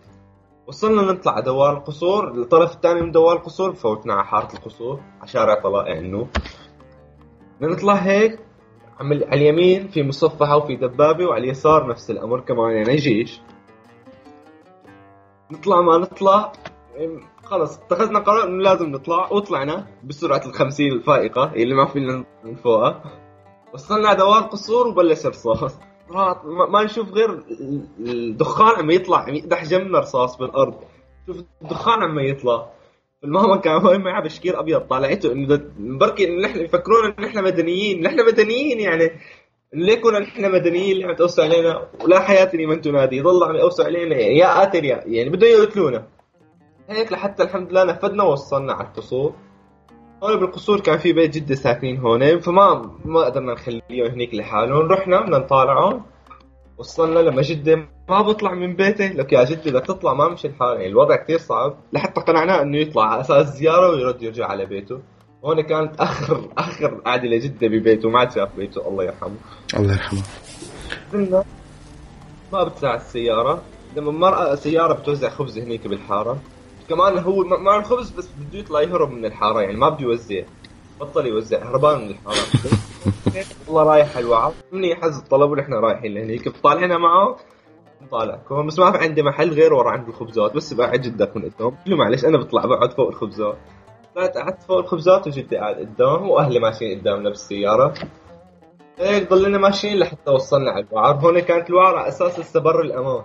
وصلنا 0.68 1.02
نطلع 1.02 1.32
على 1.32 1.44
دوار 1.44 1.78
القصور. 1.78 2.32
الطرف 2.32 2.76
الثاني 2.76 3.02
من 3.02 3.12
دوار 3.12 3.36
القصور 3.36 3.74
فوتنا 3.74 4.14
على 4.14 4.26
حارة 4.26 4.54
القصور 4.54 5.00
على 5.20 5.28
شارع 5.28 5.62
طلائع 5.62 5.98
النور 5.98 6.28
نطلع 7.62 7.94
هيك 7.94 8.40
على 9.00 9.16
اليمين 9.16 9.88
في 9.88 10.04
مصفحة 10.04 10.58
وفي 10.58 10.76
دبابة 10.76 11.26
وعلى 11.26 11.44
اليسار 11.44 11.88
نفس 11.88 12.12
الأمر 12.12 12.40
كمان. 12.40 12.72
يعني 12.72 12.96
جيش. 12.96 13.42
نطلع 15.52 15.82
ما 15.82 15.98
نطلع. 15.98 16.52
خلص 17.44 17.78
اتخذنا 17.80 18.20
قرار 18.20 18.44
إنه 18.48 18.64
لازم 18.64 18.86
نطلع. 18.90 19.32
وطلعنا 19.32 19.88
بسرعة 20.04 20.42
الخمسين 20.46 20.92
الفائقة 20.92 21.54
اللي 21.54 21.76
ما 21.76 21.86
فينا 21.86 22.26
من 22.44 22.56
فوقها 22.56 23.04
وصلنا 23.74 24.14
دوار 24.14 24.40
القصور 24.40 24.88
وبلش 24.88 25.26
رصاص. 25.26 25.80
طلعت 26.10 26.46
ما 26.46 26.84
نشوف 26.84 27.10
غير 27.12 27.30
ال- 27.32 27.88
الدخان 28.00 28.76
عم 28.76 28.90
يطلع 28.92 29.18
عم 29.18 29.34
يقدح 29.36 29.64
جنبنا 29.64 30.00
رصاص 30.00 30.38
بالأرض. 30.38 30.76
شوف 31.28 31.38
الدخان 31.62 32.04
عم 32.04 32.20
يطلع. 32.20 32.70
الماما 33.24 33.58
كان 33.58 33.82
هو 33.82 33.98
معها 33.98 34.22
بشكير 34.24 34.60
أبيض. 34.60 34.82
طالعته 34.82 35.32
إنه 35.32 35.62
بركي 35.80 36.28
إنه 36.28 36.48
نحن 36.48 36.60
يفكرونا 36.60 37.16
إنه 37.20 37.28
نحن 37.28 37.44
مدنيين 37.44 38.02
نحن 38.04 38.26
مدنيين 38.28 38.80
يعني. 38.80 39.12
ليه 39.76 40.02
كنا 40.02 40.20
نحن 40.20 40.52
مدنيين 40.52 40.92
اللي 40.92 41.06
عم 41.06 41.16
توسع 41.16 41.44
علينا 41.44 41.88
ولا 42.04 42.20
حياة 42.20 42.56
لمن 42.56 42.82
تنادي 42.82 43.18
يضل 43.18 43.44
عم 43.44 43.56
يوسع 43.56 43.86
علينا. 43.86 44.16
يا 44.16 44.48
قاتل 44.48 44.86
يا 44.86 45.04
يعني 45.06 45.30
بدهم 45.30 45.50
يقتلونا. 45.50 46.08
هيك 46.90 47.12
لحتى 47.12 47.44
الحمد 47.44 47.72
لله 47.72 47.84
نفذنا 47.84 48.24
ووصلنا 48.24 48.74
على 48.74 48.88
القصور. 48.88 49.34
هون 50.24 50.40
بالقصور 50.40 50.80
كان 50.80 50.98
في 50.98 51.14
بيت 51.14 51.36
جدة 51.36 51.56
ساكنين 51.56 51.98
هون 51.98 52.40
فما 52.40 52.92
ما 53.06 53.20
قدرنا 53.20 53.54
نخليهم 53.54 54.12
هنيك 54.12 54.34
لحالهم. 54.34 54.92
رحنا 54.92 55.22
بدنا 55.22 55.38
نطالعهم. 55.38 56.04
وصلنا 56.78 57.20
لما 57.20 57.42
جدة 57.42 57.76
ما 58.10 58.22
بطلع 58.22 58.54
من 58.54 58.76
بيته. 58.76 59.08
لك 59.08 59.34
يا 59.34 59.44
جدة 59.44 59.72
بدك 59.72 59.86
تطلع 59.86 60.14
ما 60.14 60.30
مشي 60.30 60.48
الحال. 60.48 60.76
يعني 60.76 60.88
الوضع 60.88 61.16
كثير 61.16 61.38
صعب. 61.38 61.78
لحتى 61.94 62.22
قنعناه 62.22 62.62
إنه 62.62 62.78
يطلع 62.78 63.04
على 63.04 63.22
أساس 63.22 63.48
زيارة 63.48 63.90
ويرد 63.90 64.24
يرجع 64.24 64.46
على 64.46 64.66
بيته. 64.66 65.00
هون 65.46 65.62
كانت 65.62 66.02
اخر 66.02 66.50
آخر 66.58 66.88
قعدة 66.88 67.24
لجدة 67.24 67.68
ببيته 67.68 68.10
ما 68.10 68.20
عاد 68.20 68.32
شاف 68.32 68.56
بيته. 68.58 68.88
الله 68.88 69.04
يرحمه. 69.04 69.36
الله 69.78 69.94
يرحمه. 69.94 70.24
قلنا 71.14 71.44
ما 72.54 72.64
بتساعد 72.64 73.00
السيارة. 73.00 73.62
لما 73.96 74.10
المرأة 74.10 74.56
سيارة 74.56 74.94
بتوزع 74.94 75.30
خبز 75.30 75.58
هنيك 75.58 75.88
بالحارة. 75.88 76.38
كمان 76.90 77.18
هو 77.18 77.44
مع 77.44 77.78
الخبز 77.78 78.10
بس 78.10 78.28
بده 78.40 78.60
يطلع 78.60 78.82
يهرب 78.82 79.12
من 79.12 79.26
الحارة. 79.26 79.62
يعني 79.62 79.78
ما 79.78 79.90
بده 79.90 80.04
يوزع. 80.04 80.42
بطل 81.00 81.26
يوزع. 81.26 81.70
هربان 81.70 82.02
من 82.02 82.10
الحارة. 82.10 82.38
والله 83.68 83.84
رايح 83.84 84.18
على 84.18 84.26
الوعظ 84.26 84.54
مني 84.72 84.96
حز 84.96 85.18
الطلب 85.18 85.52
ونحن 85.52 85.74
رايحين 85.74 86.14
لهنيك. 86.14 86.50
بطالعنا 86.50 86.98
معه. 86.98 87.38
طالع 88.12 88.36
كمان 88.50 88.68
بس 88.68 88.80
ما 88.80 88.92
في 88.92 88.98
عندي 88.98 89.24
محل 89.24 89.50
غير 89.50 89.74
ورا 89.74 89.92
عند 89.92 90.08
الخبزات 90.08 90.56
بس 90.56 90.74
قاعد 90.74 91.02
جدة 91.02 91.26
اكون 91.26 91.42
قدام 91.42 91.70
قلت 91.70 91.88
له 91.88 91.98
معلش 91.98 92.26
أنا 92.26 92.38
بطلع 92.38 92.66
بقعد 92.66 92.94
فوق 92.94 93.08
الخبزات. 93.08 93.58
طلعت 94.16 94.38
قعدت 94.38 94.64
فوق 94.64 94.78
الخبزات 94.78 95.28
وجدي 95.28 95.58
قاعد 95.58 95.76
قدام 95.76 96.30
وأهلي 96.30 96.60
ماشيين 96.60 97.00
قدامنا 97.00 97.30
بالسيارة 97.30 97.94
هيك 99.00 99.30
ضلينا 99.30 99.58
ماشيين 99.58 100.00
لحتى 100.00 100.32
وصلنا 100.32 100.72
على 100.72 100.86
الوعر. 100.86 101.16
هون 101.16 101.40
كانت 101.40 101.70
الوعر 101.70 101.96
على 101.96 102.08
أساس 102.08 102.40
لسه 102.40 102.60
بر 102.60 102.82
الامان 102.82 103.24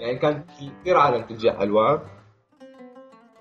يعني 0.00 0.18
كانت 0.18 0.50
كثير 0.50 0.96
عالم 0.96 1.22
تجي 1.22 1.50
على 1.50 1.64
الوعر. 1.64 2.00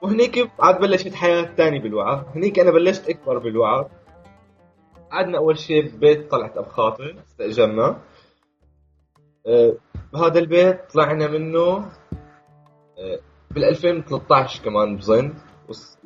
وهنيك 0.02 0.52
عاد 0.60 0.80
بلشت 0.80 1.16
حياة 1.16 1.42
تاني 1.42 1.80
بالوعر. 1.80 2.26
هنيك 2.36 2.60
أنا 2.60 2.72
بلشت 2.72 3.10
أكبر 3.10 3.38
بالوعر. 3.38 3.90
قعدنا 5.12 5.38
أول 5.38 5.58
شيء 5.58 5.90
ببيت 5.90 6.32
طلعت 6.32 6.58
أب 6.58 6.68
خاطر 6.68 7.16
استأجرنا. 7.28 8.02
أه 9.48 9.74
بهذا 10.14 10.40
البيت 10.40 10.92
طلعنا 10.94 11.28
منه 11.28 11.78
أه 12.98 13.20
بال 13.52 13.64
2013 13.64 14.64
كمان 14.64 14.98
بظن. 14.98 15.34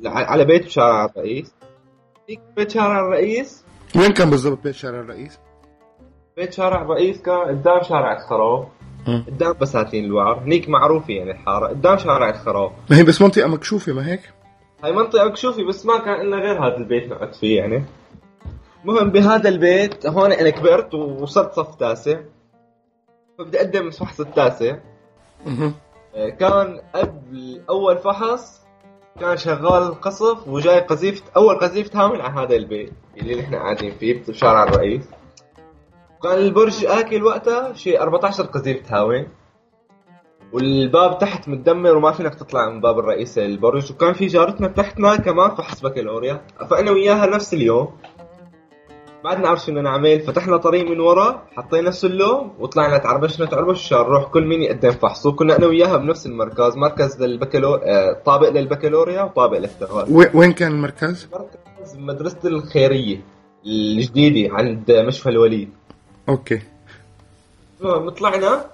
على 0.04 0.44
بيت 0.44 0.64
بشارع 0.64 1.04
الرئيس. 1.04 1.54
هيك 2.28 2.40
بيت 2.56 2.70
شارع 2.70 3.00
الرئيس؟ 3.00 3.64
وين 3.96 4.12
كان 4.12 4.30
بالضبط 4.30 4.62
بيت 4.64 4.74
شارع 4.74 5.00
الرئيس؟ 5.00 5.38
بيت 6.36 6.52
شارع 6.52 6.82
الرئيس 6.82 7.22
كان 7.22 7.40
قدام 7.40 7.82
شارع 7.82 8.12
الخروف. 8.16 8.66
قدام 9.06 9.52
بساتين 9.60 10.04
الوعر 10.04 10.38
هنيك 10.38 10.68
معروفة 10.68 11.12
يعني 11.14 11.30
الحارة. 11.30 11.66
قدام 11.68 11.98
شارع 11.98 12.30
الخروف. 12.30 12.72
ما 12.90 12.96
هي 12.96 13.02
بس 13.02 13.22
منطقة 13.22 13.48
مكشوفة 13.48 13.92
ما 13.92 14.12
هيك؟ 14.12 14.20
هاي 14.84 14.92
منطقة 14.92 15.24
مكشوفة 15.24 15.68
بس 15.68 15.86
ما 15.86 15.98
كان 15.98 16.20
إلا 16.20 16.36
غير 16.36 16.66
هذا 16.66 16.76
البيت 16.76 17.12
نقعد 17.12 17.34
فيه 17.34 17.56
يعني. 17.56 17.84
المهم 18.84 19.10
بهذا 19.10 19.48
البيت 19.48 20.06
هون 20.06 20.32
أنا 20.32 20.50
كبرت 20.50 20.94
ووصلت 20.94 21.52
صف 21.52 21.74
تاسع. 21.74 22.20
فبدي 23.38 23.58
أقدم 23.58 23.90
فحص 23.90 24.20
التاسع 24.20 24.76
آه، 26.14 26.28
كان 26.28 26.80
قبل 26.94 27.62
أول 27.70 27.98
فحص 27.98 28.61
كان 29.20 29.36
شغال 29.36 29.82
القصف 29.82 30.48
وجاي 30.48 30.80
قذيفة 30.80 31.24
أول 31.36 31.54
قذيفة 31.58 32.04
هامل 32.04 32.20
على 32.20 32.40
هذا 32.40 32.56
البيت 32.56 32.92
اللي 33.16 33.40
نحن 33.40 33.54
قاعدين 33.54 33.90
فيه 33.90 34.22
بشارع 34.28 34.64
الرئيس. 34.64 35.08
كان 36.22 36.38
البرج 36.38 36.84
آكل 36.84 37.22
وقتها 37.22 37.72
شيء 37.72 38.02
14 38.02 38.44
قذيفة 38.44 38.96
هاون 38.96 39.28
والباب 40.52 41.18
تحت 41.18 41.48
متدمر 41.48 41.96
وما 41.96 42.12
فينك 42.12 42.34
تطلع 42.34 42.70
من 42.70 42.80
باب 42.80 42.98
الرئيسي 42.98 43.40
للبرج. 43.40 43.92
وكان 43.92 44.12
في 44.12 44.26
جارتنا 44.26 44.68
تحتنا 44.68 45.16
كمان 45.16 45.50
فحص 45.50 45.80
بكالوريا 45.80 46.40
فأنا 46.70 46.90
وياها 46.90 47.26
نفس 47.26 47.54
اليوم. 47.54 47.96
بعد 49.24 49.40
نعرف 49.40 49.60
شو 49.60 49.66
بدنا 49.72 49.82
نعمل 49.82 50.20
فتحنا 50.20 50.56
طريق 50.56 50.90
من 50.90 51.00
ورا 51.00 51.42
حطينا 51.56 51.90
سلم 51.90 52.50
وطلعنا 52.58 52.98
تعربشنا 52.98 53.46
تعربش 53.46 53.84
عشان 53.86 53.98
نروح 53.98 54.24
كل 54.30 54.46
مين 54.46 54.62
يقدم 54.62 54.90
فحصه 54.90 55.32
كنا 55.32 55.56
أنا 55.56 55.66
وياها 55.66 55.96
بنفس 55.96 56.26
المركز 56.26 56.76
مركز 56.76 57.22
للبكالور 57.22 57.80
آه، 57.84 58.12
طابق 58.26 58.48
للبكالوريا 58.48 59.22
وطابق 59.22 59.58
للثانوي 59.58 60.28
وين- 60.34 60.52
كان 60.52 60.72
المركز؟ 60.72 61.28
مركز 61.32 61.96
مدرسة 61.96 62.38
الخيرية 62.44 63.20
الجديدة 63.66 64.54
عند 64.54 64.90
مشفى 64.90 65.28
الوليد. 65.28 65.70
أوكي. 66.28 66.62
المهم 67.80 68.10
طلعنا 68.10 68.64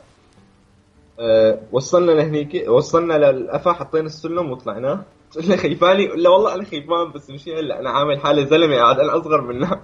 أه 1.21 1.59
وصلنا 1.73 2.13
لهنيك 2.13 2.65
وصلنا 2.69 3.15
للقفا 3.33 3.73
حطينا 3.73 4.07
السلم 4.07 4.51
وطلعنا. 4.51 5.03
له 5.37 5.57
خيفاني 5.57 6.07
لا 6.07 6.31
والله 6.31 6.55
أنا 6.55 6.65
خيفان 6.65 7.13
بس 7.15 7.31
مش 7.31 7.49
هلا 7.49 7.81
أنا 7.81 7.91
عامل 7.91 8.21
حالي 8.21 8.47
زلمة 8.47 8.77
قاعد 8.77 8.99
أنا 8.99 9.17
أصغر 9.17 9.41
منها 9.41 9.83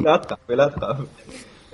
لا 0.00 0.16
تخاف 0.16 0.38
لا 0.48 0.68
تخاف. 0.68 0.96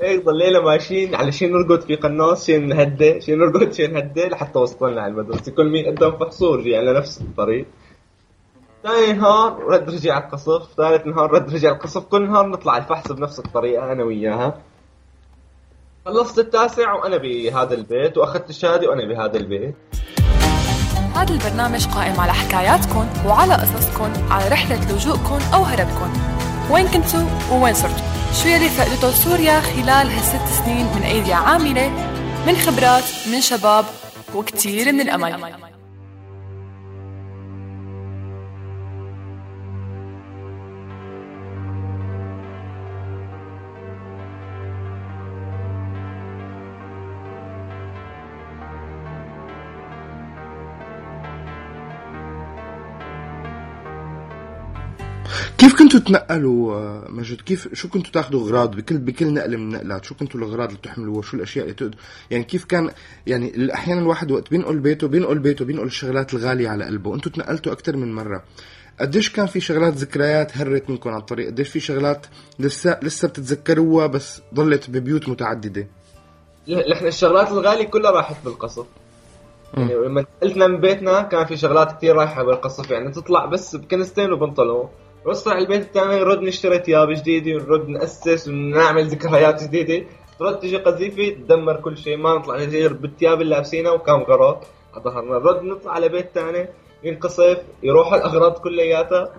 هيك 0.00 0.24
ضلينا 0.24 0.60
ماشيين 0.60 1.14
على 1.14 1.32
شي 1.32 1.46
نرقد 1.46 1.80
في 1.80 1.96
قناص 1.96 2.46
شي 2.46 2.58
نهدى 2.58 3.20
شي 3.20 3.34
نرقد 3.34 3.72
شي 3.72 3.86
نهدى 3.86 4.28
لحتى 4.28 4.58
وصلنا 4.58 5.02
على 5.02 5.12
المدرسة. 5.12 5.52
كل 5.52 5.68
مين 5.70 5.86
قدام 5.86 6.16
فحصور 6.18 6.58
رجع 6.58 6.78
على 6.78 6.92
نفس 6.92 7.20
الطريق. 7.20 7.66
ثاني 8.82 9.12
نهار 9.12 9.64
رد 9.64 9.90
رجع 9.90 10.18
القصف 10.18 10.68
ثالث 10.76 11.06
نهار 11.06 11.32
رد 11.32 11.54
رجع 11.54 11.72
القصف. 11.72 12.04
كل 12.04 12.22
نهار 12.22 12.46
نطلع 12.46 12.76
الفحص 12.76 13.12
بنفس 13.12 13.38
الطريقة 13.38 13.92
أنا 13.92 14.04
وياها. 14.04 14.62
خلصت 16.06 16.38
التاسع 16.38 16.92
وأنا 16.92 17.16
بهذا 17.16 17.74
البيت 17.74 18.18
وأخذت 18.18 18.50
الشهاده 18.50 18.88
وأنا 18.90 19.08
بهذا 19.08 19.36
البيت. 19.36 19.74
هذا 21.24 21.34
البرنامج 21.34 21.86
قائم 21.86 22.20
على 22.20 22.34
حكاياتكم 22.34 23.08
وعلى 23.26 23.54
قصصكم 23.54 24.12
على 24.30 24.48
رحلة 24.48 24.92
لجوءكم 24.92 25.38
أو 25.54 25.62
هربكم 25.62 26.12
وين 26.70 26.88
كنتوا 26.88 27.28
ووين 27.50 27.74
صرتوا 27.74 28.04
شو 28.42 28.48
يلي 28.48 28.68
فقدته 28.68 29.10
سوريا 29.10 29.60
خلال 29.60 30.10
هالست 30.10 30.64
سنين 30.64 30.86
من 30.86 31.02
أيدي 31.02 31.32
عاملة؟ 31.32 31.88
من 32.46 32.56
خبرات 32.56 33.04
من 33.32 33.40
شباب 33.40 33.84
وكتير 34.34 34.92
من 34.92 35.00
الأمل. 35.00 35.73
كيف 55.58 55.78
كنتوا 55.78 56.00
تنقلوا 56.00 56.74
آه، 56.74 57.06
مجد 57.08 57.40
كيف 57.40 57.74
شو 57.74 57.88
كنتوا 57.88 58.12
تاخذوا 58.12 58.40
اغراض 58.40 58.76
بكل 58.76 58.98
بكل 58.98 59.34
نقله 59.34 59.56
من 59.56 59.62
النقلات 59.62 60.04
شو 60.04 60.14
كنتوا 60.14 60.40
الاغراض 60.40 60.68
اللي 60.68 60.80
تحملوها؟ 60.82 61.22
شو 61.22 61.36
الأشياء 61.36 61.64
اللي 61.64 61.74
تقدروا؟ 61.74 62.00
يعني 62.30 62.44
كيف 62.44 62.64
كان 62.64 62.90
يعني 63.26 63.74
أحيانا 63.74 64.00
الواحد 64.00 64.30
وقت 64.30 64.50
بينقل 64.50 64.78
بيته 64.78 65.08
بينقل 65.08 65.38
بيته 65.38 65.64
بينقل 65.64 65.86
الشغلات 65.86 66.34
الغالية 66.34 66.68
على 66.68 66.84
قلبه 66.84 67.14
أنتوا 67.14 67.32
تنقلتوا 67.32 67.72
أكثر 67.72 67.96
من 67.96 68.14
مرة. 68.14 68.44
قديش 69.00 69.32
كان 69.32 69.46
في 69.46 69.60
شغلات 69.60 69.94
ذكريات 69.94 70.56
هرت 70.56 70.90
منكم 70.90 71.10
على 71.10 71.20
الطريق؟ 71.20 71.46
قديش 71.46 71.68
في 71.68 71.80
شغلات 71.80 72.26
لسه 72.58 72.98
لسه 73.02 73.28
بتتذكروها 73.28 74.06
بس 74.06 74.42
ضلت 74.54 74.90
ببيوت 74.90 75.28
متعددة؟ 75.28 75.88
نحن 76.68 77.06
الشغلات 77.06 77.48
الغالية 77.48 77.84
كلها 77.84 78.10
راحت 78.10 78.36
بالقصف. 78.44 78.86
يعني 79.76 79.94
لما 79.94 80.20
نقلتنا 80.20 80.66
من 80.66 80.80
بيتنا 80.80 81.22
كان 81.22 81.46
في 81.46 81.56
شغلات 81.56 81.92
كثير 81.92 82.16
رايحة 82.16 82.42
بالقصف. 82.42 82.90
يعني 82.90 83.12
تطلع 83.12 83.46
بس 83.46 83.76
بكنستين 83.76 84.32
وبنطلون. 84.32 84.88
على 85.46 85.58
البيت 85.58 85.82
الثاني 85.82 86.16
نرد 86.16 86.40
نشتري 86.42 86.78
ثياب 86.78 87.10
جديدة 87.10 87.56
ونرد 87.56 87.88
نأسس 87.88 88.48
ونعمل 88.48 89.06
ذكريات 89.06 89.62
جديدة. 89.62 90.06
ترد 90.38 90.58
تجي 90.58 90.76
قذيفة 90.76 91.28
تدمر 91.28 91.76
كل 91.76 91.98
شيء 91.98 92.16
ما 92.16 92.34
نطلع 92.34 92.54
غير 92.56 92.92
بالثياب 92.92 93.40
اللي 93.40 93.54
لابسينها 93.54 93.92
وكم 93.92 94.22
غراض 94.22 94.64
على 94.94 95.04
ظهرنا. 95.04 95.38
نرد 95.38 95.62
نطلع 95.62 95.92
على 95.92 96.08
بيت 96.08 96.30
ثاني 96.34 96.68
ينقصف 97.04 97.58
يروح 97.82 98.12
الأغراض 98.12 98.52
كلياتها. 98.52 99.34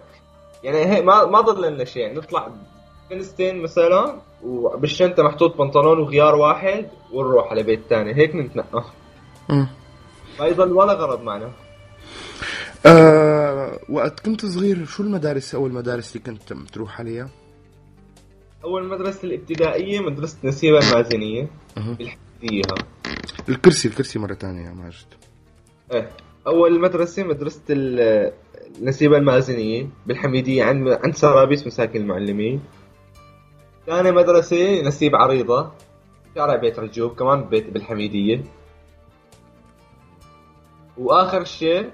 يعني 0.64 0.78
هي 0.78 1.02
ما 1.02 1.26
ما 1.26 1.42
ضل 1.42 1.74
لنا 1.74 1.86
شيء. 1.86 2.14
نطلع 2.14 2.48
كنستين 3.10 3.62
مثلا 3.62 4.16
وبالشنطة 4.44 5.24
محطوط 5.24 5.58
بنطلون 5.58 6.00
وغيار 6.00 6.36
واحد 6.36 6.90
ونروح 7.14 7.52
على 7.52 7.64
بيت 7.64 7.82
ثاني 7.90 8.16
هيك 8.16 8.36
نتنقى. 8.36 8.84
ما 10.40 10.46
يضل 10.48 10.72
ولا 10.72 10.94
غرض 10.94 11.22
معنا. 11.22 11.52
آه 12.86 13.80
وقت 13.90 14.20
كنت 14.20 14.46
صغير 14.46 14.86
شو 14.86 15.04
المدارس 15.04 15.56
أول 15.56 15.72
مدارس 15.74 16.16
اللي 16.16 16.24
كنت 16.26 16.54
تروح 16.74 17.00
عليها؟ 17.00 17.30
أول 18.64 18.88
مدرسة 18.88 19.24
الابتدائية 19.24 20.00
مدرسة 20.00 20.38
نسيبة 20.44 20.78
المازنية 20.80 21.48
أها. 21.78 21.94
بالحديدية 22.00 22.62
ها 22.72 22.76
الكرسي 23.50 23.88
الكرسي 23.88 24.20
مرة 24.20 24.34
ثانية 24.34 24.66
يا 24.66 24.74
ماجد. 24.74 25.06
إيه. 25.94 26.10
أول 26.48 26.80
مدرسة 26.82 27.24
مدرسة 27.24 27.62
ال- 27.70 28.32
النسيبه 28.80 29.18
المازنيه 29.18 29.88
بالحميدية 30.08 30.64
عند 30.64 30.88
عند 31.04 31.16
سرابيس 31.16 31.68
مساكن 31.68 32.02
المعلمين. 32.02 32.62
ثاني 33.88 34.12
مدرسة 34.12 34.82
نسيب 34.82 35.16
عريضة. 35.16 35.72
شارع 36.36 36.56
بيت 36.56 36.80
رجوب 36.80 37.16
كمان 37.16 37.44
بيت 37.44 37.70
بالحميدية. 37.70 38.44
وآخر 40.98 41.44
شيء 41.44 41.90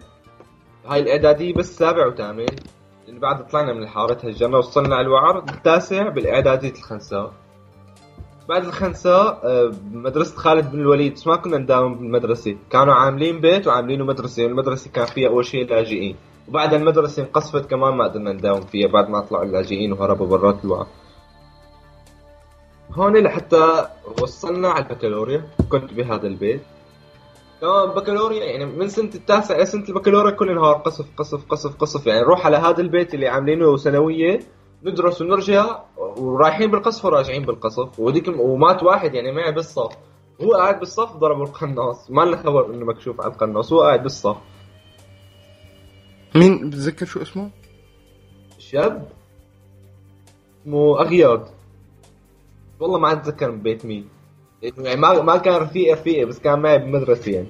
هاي 0.87 0.99
الإعدادية 0.99 1.53
بس 1.53 1.77
سابع 1.77 2.07
وثامن 2.07 2.45
لأن 3.07 3.19
بعد 3.19 3.47
طلعنا 3.47 3.73
من 3.73 3.83
الحارة 3.83 4.13
تهجرنا 4.13 4.57
وصلنا 4.57 4.95
على 4.95 5.07
الوعر 5.07 5.37
التاسع 5.37 6.09
بالإعدادية 6.09 6.71
الخنساء. 6.71 7.31
بعد 8.49 8.65
الخنساء 8.65 9.41
آه، 9.43 9.71
مدرسة 9.91 10.35
خالد 10.35 10.71
بن 10.71 10.79
الوليد 10.79 11.13
بس 11.13 11.27
ما 11.27 11.35
كنا 11.35 11.57
نداوم 11.57 11.95
بالمدرسة. 11.95 12.57
كانوا 12.69 12.93
عاملين 12.93 13.41
بيت 13.41 13.67
وعاملينه 13.67 14.05
مدرسة 14.05 14.43
والمدرسة 14.43 14.91
كان 14.91 15.05
فيها 15.05 15.29
أول 15.29 15.45
شيء 15.45 15.67
لاجئين 15.69 16.15
وبعد 16.47 16.73
المدرسة 16.73 17.23
انقصفت 17.23 17.69
كمان 17.69 17.93
ما 17.93 18.03
قدرنا 18.03 18.33
نداوم 18.33 18.61
فيها 18.61 18.87
بعد 18.87 19.09
ما 19.09 19.21
طلعوا 19.21 19.45
اللاجئين 19.45 19.93
وهربوا 19.93 20.27
برات 20.27 20.65
الوعر. 20.65 20.87
هون 22.91 23.17
لحتى 23.17 23.87
وصلنا 24.21 24.69
على 24.69 24.85
البكالوريا 24.85 25.47
كنت 25.69 25.93
بهذا 25.93 26.27
البيت. 26.27 26.61
تمام 27.61 27.89
بكالوريا 27.89 28.45
يعني 28.45 28.65
من 28.65 28.87
سنة 28.87 29.09
التاسعة 29.15 29.55
إلى 29.55 29.65
سنة 29.65 29.83
البكالوريا 29.89 30.31
كل 30.31 30.55
نهار 30.55 30.75
قصف 30.75 31.05
قصف 31.17 31.45
قصف 31.45 31.75
قصف. 31.75 32.07
يعني 32.07 32.21
نروح 32.21 32.45
على 32.45 32.57
هذا 32.57 32.81
البيت 32.81 33.13
اللي 33.13 33.27
عاملينه 33.27 33.77
سنوية 33.77 34.39
ندرس 34.83 35.21
ونرجع 35.21 35.79
ورايحين 35.97 36.71
بالقصف 36.71 37.05
وراجعين 37.05 37.45
بالقصف. 37.45 37.99
وديك 37.99 38.27
ومات 38.39 38.83
واحد 38.83 39.13
يعني 39.13 39.31
معي 39.31 39.51
بالصف. 39.51 39.91
هو 40.43 40.53
قاعد 40.53 40.79
بالصف 40.79 41.17
ضربوا 41.17 41.45
القناص. 41.45 42.11
ما 42.11 42.21
لنا 42.21 42.37
خبر 42.37 42.73
إنه 42.73 42.85
مكشوف 42.85 43.21
على 43.21 43.31
القناص 43.31 43.73
هو 43.73 43.81
قاعد 43.81 44.03
بالصف. 44.03 44.37
مين؟ 46.35 46.69
بتذكر 46.69 47.05
شو 47.05 47.21
اسمه؟ 47.21 47.49
شاب 48.57 49.11
اسمه 50.61 51.01
اغياد 51.01 51.45
والله 52.79 52.99
ما 52.99 53.11
أتذكر 53.11 53.51
من 53.51 53.61
بيت 53.61 53.85
مين. 53.85 54.20
يعني 54.61 55.01
ما 55.01 55.21
ما 55.21 55.37
كان 55.37 55.55
رفيقي 55.55 55.93
رفيقي 55.93 56.25
بس 56.25 56.39
كان 56.39 56.59
معي 56.59 56.79
بالمدرسة 56.79 57.31
يعني. 57.31 57.47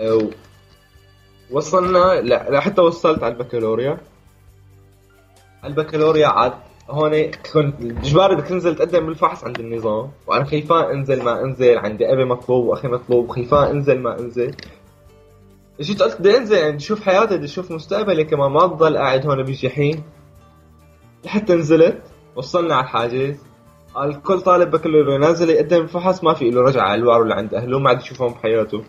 أو 0.00 0.30
وصلنا 1.50 2.20
لا 2.20 2.50
لحتى 2.50 2.82
وصلت 2.82 3.22
على 3.22 3.32
البكالوريا. 3.34 4.00
البكالوريا 5.64 6.26
عاد 6.26 6.52
هون 6.90 7.30
كنت 7.52 7.74
اجباري 7.80 8.36
بدك 8.36 8.46
تنزل 8.46 8.76
تقدم 8.76 9.06
بالفحص 9.06 9.44
عند 9.44 9.60
النظام. 9.60 10.10
وأنا 10.26 10.44
خيفان 10.44 10.84
أنزل 10.84 11.22
ما 11.22 11.42
أنزل 11.42 11.78
عندي 11.78 12.12
أبي 12.12 12.24
مطلوب 12.24 12.66
وأخي 12.66 12.88
مطلوب 12.88 13.30
خيفان 13.30 13.68
أنزل 13.68 13.98
ما 13.98 14.18
أنزل. 14.18 14.54
جيت 15.80 16.02
قلت؟ 16.02 16.20
بدي 16.20 16.36
أنزل 16.36 16.56
يعني 16.56 16.76
أشوف 16.76 17.02
حياتي 17.02 17.36
بدي 17.36 17.44
أشوف 17.44 17.72
مستقبلي 17.72 18.24
كمان 18.24 18.50
ما 18.50 18.66
بضل 18.66 18.96
قاعد 18.96 19.26
هون 19.26 19.42
بالجحيم 19.42 20.02
لحتى 21.24 21.54
نزلت 21.54 22.02
وصلنا 22.36 22.74
على 22.74 22.84
الحاجز. 22.84 23.49
قال 23.94 24.22
كل 24.22 24.40
طالب 24.40 24.70
بكالوريا 24.70 25.18
نازل 25.18 25.50
يقدم 25.50 25.80
الفحص 25.82 26.24
ما 26.24 26.34
في 26.34 26.50
له 26.50 26.62
رجعة 26.62 26.82
على 26.82 27.00
الوار 27.00 27.20
ولا 27.20 27.34
عند 27.34 27.54
أهله 27.54 27.78
ما 27.78 27.88
عاد 27.88 28.00
يشوفهم 28.00 28.32
بحياته. 28.32 28.84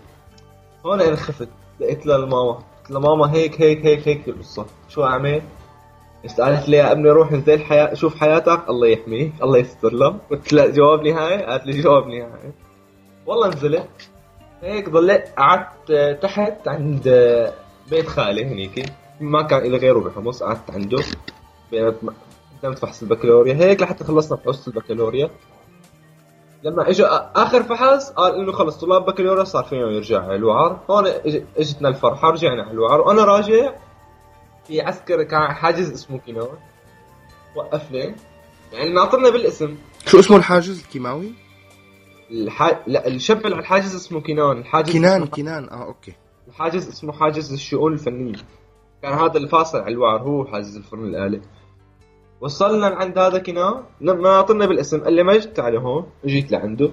هون 0.85 1.01
أنا 1.01 1.15
خفت 1.15 1.49
لقيت 1.79 2.05
للماما 2.05 2.51
قلت 2.51 2.91
لها 2.91 2.99
ماما 2.99 3.33
هيك 3.33 3.61
هيك 3.61 3.85
هيك 3.85 4.07
هيك 4.07 4.27
القصة. 4.27 4.65
شو 4.89 5.03
أعمل؟ 5.03 5.41
قالت 6.39 6.69
لي 6.69 6.77
يا 6.77 6.91
ابني 6.91 7.09
روح 7.09 7.31
انزل 7.31 7.59
حياة 7.59 7.93
شوف 7.93 8.15
حياتك. 8.19 8.69
الله 8.69 8.87
يحميك 8.87 9.33
الله 9.43 9.57
يستر 9.57 9.93
له. 9.93 10.17
قلت 10.31 10.53
لا 10.53 10.69
جواب 10.69 11.01
نهائي؟ 11.01 11.43
قالت 11.43 11.65
لي 11.65 11.81
جواب 11.81 12.07
نهائي. 12.07 12.51
والله 13.25 13.47
نزلت. 13.47 14.09
هيك 14.61 14.89
ضليت 14.89 15.29
قعدت 15.37 16.19
تحت 16.21 16.67
عند 16.67 17.03
بيت 17.89 18.07
خالي 18.07 18.45
هنيك 18.45 18.85
ما 19.19 19.41
كان 19.41 19.59
إلي 19.59 19.77
غيره 19.77 19.99
بحمص 19.99 20.43
قعدت 20.43 20.71
عنده. 20.71 21.03
قدمت 22.63 22.79
فحص 22.79 23.01
البكالوريا. 23.01 23.53
هيك 23.53 23.81
لحتى 23.81 24.03
خلصنا 24.03 24.37
فحوص 24.37 24.67
البكالوريا. 24.67 25.29
لما 26.63 26.89
اجى 26.89 27.05
آخر 27.05 27.63
فحص 27.63 28.11
قال 28.11 28.35
إنه 28.35 28.51
خلص 28.51 28.77
طلاب 28.77 29.05
بكالوريا 29.05 29.43
صار 29.43 29.63
فيهم 29.63 29.89
يرجع 29.89 30.23
على 30.23 30.35
الوعر 30.35 30.79
هون 30.89 31.07
إجتنا 31.57 31.89
الفرحة 31.89 32.29
رجعنا 32.29 32.63
على 32.63 32.71
الوعر 32.71 33.01
وأنا 33.01 33.25
راجع 33.25 33.73
في 34.67 34.81
عسكر 34.81 35.23
كان 35.23 35.53
حاجز 35.53 35.91
اسمه 35.91 36.19
كينان 36.19 36.57
وقفني 37.55 38.15
يعني 38.73 38.93
ناطرنا 38.93 39.29
بالاسم. 39.29 39.77
شو 40.05 40.19
اسمه 40.19 40.37
الحاجز؟ 40.37 40.79
الكيماوي؟ 40.79 41.33
الح... 42.31 42.81
لا 42.87 43.07
الشاب 43.07 43.41
على 43.45 43.55
الحاجز 43.55 43.95
اسمه 43.95 44.21
كينان. 44.21 44.57
الحاجز 44.57 44.93
كينان 44.93 45.21
اسمه... 45.21 45.35
كينان 45.35 45.69
آه 45.69 45.85
أوكي. 45.85 46.13
الحاجز 46.47 46.87
اسمه 46.87 47.13
حاجز 47.13 47.53
الشؤون 47.53 47.93
الفنية. 47.93 48.35
كان 49.01 49.13
هذا 49.13 49.37
الفاصل 49.37 49.77
على 49.77 49.93
الوعر 49.93 50.21
هو 50.21 50.45
حاجز 50.45 50.77
الفرن 50.77 51.05
الآلي. 51.05 51.41
وصلنا 52.41 52.87
عند 52.87 53.17
هذا 53.17 53.37
كنان 53.37 53.83
لما 54.01 54.29
ناطرنا 54.29 54.65
بالاسم 54.65 55.03
قال 55.03 55.13
لي 55.13 55.23
مجد 55.23 55.53
تعال 55.53 55.77
هون. 55.77 56.05
جيت 56.25 56.51
لعنده. 56.51 56.91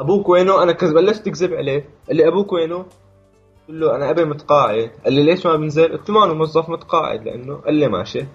أبوك 0.00 0.28
وينه؟ 0.28 0.62
أنا 0.62 0.72
كز 0.72 0.92
بلشت 0.92 1.26
أكذب 1.26 1.54
عليه. 1.54 1.88
قال 2.08 2.16
لي 2.16 2.28
أبوك 2.28 2.52
وينه؟ 2.52 2.78
قلت 2.78 2.88
له 3.68 3.96
أنا 3.96 4.10
أبي 4.10 4.24
متقاعد. 4.24 4.90
قال 5.04 5.12
لي 5.12 5.22
ليش 5.22 5.46
ما 5.46 5.56
بنزل؟ 5.56 5.92
قلت 5.92 6.10
له 6.10 6.34
موظف 6.34 6.68
متقاعد 6.68 7.24
لأنه 7.24 7.54
قال 7.54 7.74
لي 7.74 7.88
ماشي. 7.88 8.26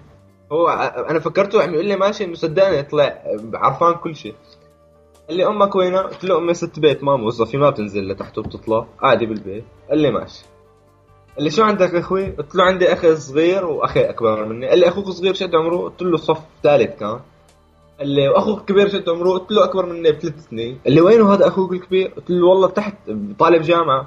هو 0.52 0.68
أنا 1.10 1.18
فكرته 1.18 1.62
عم 1.62 1.74
يقول 1.74 1.86
لي 1.86 1.96
ماشي 1.96 2.24
إنه 2.24 2.34
صدقني 2.34 2.82
طلع 2.82 3.22
عرفان 3.54 3.94
كل 3.94 4.16
شيء. 4.16 4.34
قال 5.28 5.36
لي 5.36 5.46
أمك 5.46 5.76
وينها؟ 5.76 6.02
قلت 6.02 6.24
له 6.24 6.38
أمي 6.38 6.54
ست 6.54 6.78
بيت 6.80 7.04
ما 7.04 7.16
موظفه 7.16 7.58
ما 7.58 7.70
بتنزل 7.70 8.08
لتحت 8.08 8.38
وبتطلع 8.38 8.86
قاعدة 9.02 9.26
بالبيت. 9.26 9.64
قال 9.88 9.98
لي 9.98 10.10
ماشي. 10.10 10.44
قال 11.38 11.44
لي 11.44 11.50
شو 11.50 11.62
عندك 11.62 11.94
أخوي؟ 11.94 12.30
قلت 12.30 12.54
له 12.54 12.64
عندي 12.64 12.92
أخي 12.92 13.16
صغير 13.16 13.66
واخي 13.66 14.00
أكبر 14.00 14.44
مني 14.44 14.68
قال 14.68 14.78
لي 14.78 14.88
أخوك 14.88 15.10
صغير 15.10 15.34
شد 15.34 15.54
عمره؟ 15.54 15.76
قلت 15.76 16.02
له 16.02 16.16
صف 16.16 16.38
ثالث 16.62 16.98
كان 17.00 17.20
قال 17.98 18.08
لي 18.08 18.28
واخوك 18.28 18.68
كبير 18.68 18.88
شد 18.88 19.08
عمره؟ 19.08 19.30
قلت 19.38 19.50
له 19.50 19.64
أكبر 19.64 19.86
مني 19.86 20.12
بثلاث 20.12 20.48
سنين 20.50 20.78
قال 20.84 20.94
لي 20.94 21.00
وينه 21.00 21.34
هذا 21.34 21.48
أخوك 21.48 21.72
الكبير؟ 21.72 22.08
قلت 22.16 22.30
له 22.30 22.46
والله 22.46 22.68
تحت 22.68 22.94
طالب 23.38 23.62
جامعة 23.62 24.00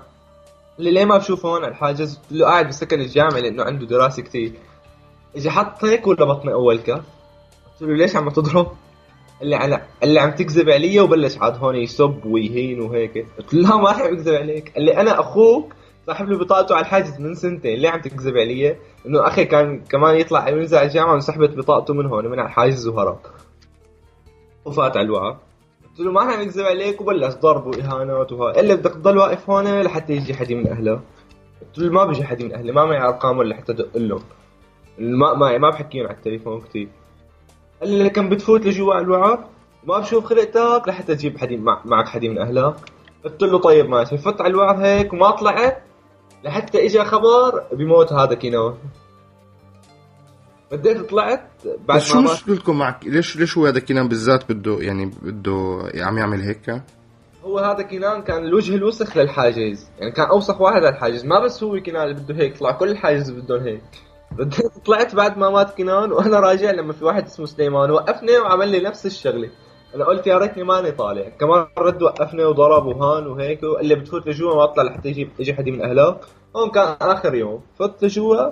قال 0.77 0.85
لي 0.85 0.91
ليه 0.91 1.05
ما 1.05 1.17
بشوفه 1.17 1.49
هون 1.49 1.63
على 1.63 1.71
الحاجز؟ 1.71 2.17
قلت 2.17 2.31
له 2.31 2.45
قاعد 2.45 2.65
بالسكن 2.65 3.01
الجامعي 3.01 3.41
لأنه 3.41 3.63
عنده 3.63 3.85
دراسة 3.85 4.23
كثير 4.23 4.53
اجى 5.35 5.49
حط 5.49 5.85
هيك 5.85 6.07
ولا 6.07 6.25
بطني 6.25 6.53
أول 6.53 6.79
كف 6.79 7.03
قلت 7.71 7.81
له 7.81 7.95
ليش 7.95 8.15
عم 8.15 8.29
تضرب؟ 8.29 8.67
قال 9.39 9.49
لي 9.49 9.55
على 9.55 9.81
قال 10.01 10.13
لي 10.13 10.19
عم 10.19 10.31
تكذب 10.31 10.69
علي 10.69 10.99
وبلش 10.99 11.37
عاد 11.37 11.57
هون 11.57 11.75
يسب 11.75 12.25
ويهين 12.25 12.81
وهيك 12.81 13.25
قلت 13.37 13.53
له 13.53 13.69
لا 13.69 13.75
ما 13.75 13.91
رح 13.91 14.01
اكذب 14.01 14.33
عليك 14.33 14.71
قال 14.75 14.85
لي 14.85 14.97
أنا 14.97 15.19
أخوك 15.19 15.73
صاحب 16.07 16.29
لي 16.29 16.35
بطاقته 16.35 16.75
على 16.75 16.81
الحاجز 16.81 17.19
من 17.19 17.35
سنتين 17.35 17.79
ليه 17.79 17.89
عم 17.89 18.01
تكذب 18.01 18.37
علي؟ 18.37 18.75
إنه 19.05 19.27
أخي 19.27 19.45
كان 19.45 19.79
كمان 19.79 20.15
يطلع 20.15 20.49
ينزل 20.49 20.77
على 20.77 20.87
الجامعة 20.87 21.15
وسحبت 21.15 21.57
بطاقته 21.57 21.93
من 21.93 22.05
هون 22.05 22.27
من 22.27 22.39
على 22.39 22.47
الحاجز 22.47 22.87
وهرب. 22.87 23.19
وفات 24.65 24.97
على 24.97 25.05
الوعر 25.05 25.37
قلت 25.89 25.99
له 25.99 26.11
ما 26.11 26.21
رح 26.21 26.39
اكذب 26.39 26.65
عليك 26.65 27.01
وبلش 27.01 27.33
ضرب 27.33 27.67
وإهانات 27.67 28.31
وهاي 28.31 28.53
قال 28.53 28.65
لي 28.65 28.75
بدك 28.75 28.93
تضل 28.93 29.17
واقف 29.17 29.49
هون 29.49 29.81
لحتى 29.81 30.13
يجي 30.13 30.33
حد 30.33 30.53
من 30.53 30.67
أهله. 30.67 31.01
قلت 31.61 31.77
له 31.77 31.91
ما 31.91 32.05
بيجي 32.05 32.23
حد 32.23 32.43
من 32.43 32.53
أهلي 32.53 32.71
ما 32.71 32.85
معي 32.85 33.01
أرقام 33.01 33.37
ولا 33.37 33.55
حتى 33.55 33.71
ادق 33.71 33.97
لهم. 33.97 34.23
ما 34.99 35.33
ما 35.33 35.57
ما 35.57 35.69
بحكيهم 35.69 36.05
على 36.07 36.15
التليفون 36.15 36.61
كثير 36.61 36.87
قال 37.81 37.89
لي 37.89 38.03
لكن 38.03 38.29
بتفوت 38.29 38.65
لجوا 38.65 38.99
الوعر 38.99 39.45
ما 39.83 39.99
بشوف 39.99 40.25
خلقتك 40.25 40.87
لحتى 40.87 41.15
تجيب 41.15 41.37
حدي 41.37 41.57
مع 41.57 41.81
معك 41.85 42.07
حدي 42.07 42.29
من 42.29 42.37
أهلك. 42.37 42.75
قلت 43.23 43.43
له 43.43 43.59
طيب 43.59 43.89
ماشي 43.89 44.17
فت 44.17 44.41
على 44.41 44.49
الوعر 44.51 44.75
هيك 44.85 45.13
وما 45.13 45.31
طلعت. 45.31 45.83
لحتى 46.43 46.85
اجى 46.85 47.03
خبر 47.03 47.63
بموت 47.73 48.13
هذا 48.13 48.33
كينان 48.33 48.77
بديت 50.71 51.09
طلعت 51.09 51.49
بعد 51.87 51.97
بس 51.97 52.05
شو 52.05 52.21
مشكلتكم 52.21 52.77
معك؟ 52.77 53.05
ليش 53.05 53.37
ليش 53.37 53.57
هو 53.57 53.65
هذا 53.65 53.79
كينان 53.79 54.07
بالذات 54.07 54.51
بده 54.51 54.77
يعني 54.79 55.11
بده 55.21 55.91
عم 55.95 56.17
يعمل 56.17 56.41
هيك؟ 56.41 56.81
هو 57.43 57.59
هذا 57.59 57.81
كينان 57.81 58.21
كان 58.21 58.45
الوجه 58.45 58.75
الوسخ 58.75 59.17
للحاجز. 59.17 59.89
يعني 59.99 60.11
كان 60.11 60.25
أوسخ 60.25 60.61
واحد 60.61 60.83
على 60.83 60.89
الحاجز 60.89 61.25
ما 61.25 61.39
بس 61.39 61.63
هو 61.63 61.81
كينان 61.81 62.03
اللي 62.03 62.21
بده 62.21 62.35
هيك 62.35 62.57
طلع 62.57 62.71
كل 62.71 62.89
الحاجز 62.89 63.31
بدهم 63.31 63.63
هيك. 63.63 63.81
بديت 64.31 64.77
طلعت 64.85 65.15
بعد 65.15 65.37
ما 65.37 65.49
مات 65.49 65.73
كينان 65.73 66.11
وأنا 66.11 66.39
راجع 66.39 66.71
لما 66.71 66.93
في 66.93 67.05
واحد 67.05 67.25
اسمه 67.25 67.45
سليمان 67.45 67.91
وقفني 67.91 68.37
وعمل 68.37 68.69
لي 68.69 68.79
نفس 68.79 69.05
الشغلة. 69.05 69.49
أنا 69.95 70.05
قلت 70.05 70.27
يا 70.27 70.37
ريتني 70.37 70.63
ماني 70.63 70.91
طالع. 70.91 71.29
كمان 71.29 71.67
رد 71.77 72.03
وقفني 72.03 72.45
وضرب 72.45 72.85
وهان 72.85 73.27
وهيك 73.27 73.63
وقال 73.63 73.85
لي 73.85 73.95
بتفوت 73.95 74.27
لجوا 74.27 74.55
ما 74.55 74.63
اطلع 74.63 74.83
لحتى 74.83 75.09
يجي 75.09 75.29
يجي 75.39 75.53
حد 75.53 75.69
من 75.69 75.81
اهلك 75.81 76.19
هون 76.55 76.69
كان 76.69 76.95
آخر 77.01 77.35
يوم. 77.35 77.61
فت 77.79 78.03
لجوا 78.03 78.51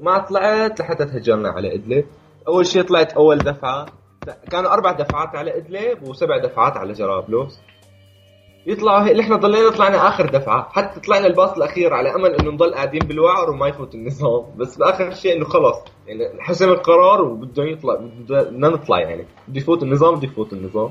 وما 0.00 0.18
طلعت 0.18 0.80
لحتى 0.80 1.04
تهجرنا 1.04 1.48
على 1.48 1.74
إدلب. 1.74 2.04
أول 2.48 2.66
شيء 2.66 2.82
طلعت 2.82 3.12
أول 3.12 3.38
دفعة. 3.38 3.86
كانوا 4.50 4.72
أربع 4.72 4.92
دفعات 4.92 5.36
على 5.36 5.56
إدلب 5.56 6.08
وسبع 6.08 6.38
دفعات 6.38 6.76
على 6.76 6.92
جرابلس. 6.92 7.60
يطلعوا 8.68 9.04
هيك 9.06 9.18
إحنا 9.18 9.36
ضلينا 9.36 9.70
طلعنا 9.70 10.08
آخر 10.08 10.26
دفعة. 10.26 10.68
حتى 10.72 11.00
طلعنا 11.00 11.26
الباص 11.26 11.50
الأخير 11.56 11.94
على 11.94 12.14
أمل 12.14 12.34
انه 12.34 12.50
نضل 12.50 12.74
قاعدين 12.74 13.00
بالوعر 13.00 13.50
وما 13.50 13.68
يفوت 13.68 13.94
النظام. 13.94 14.44
بس 14.56 14.76
بآخر 14.76 15.14
شيء 15.14 15.36
إنه 15.36 15.44
خلص. 15.44 15.76
يعني 16.06 16.42
حسم 16.42 16.68
القرار 16.68 17.22
وبده 17.22 17.64
يطلع 17.64 17.94
بدنا 18.28 18.68
نطلع 18.68 19.00
يعني. 19.00 19.26
بده 19.48 19.60
يفوت 19.60 19.82
النظام 19.82 20.14
بده 20.14 20.28
يفوت 20.28 20.52
النظام. 20.52 20.90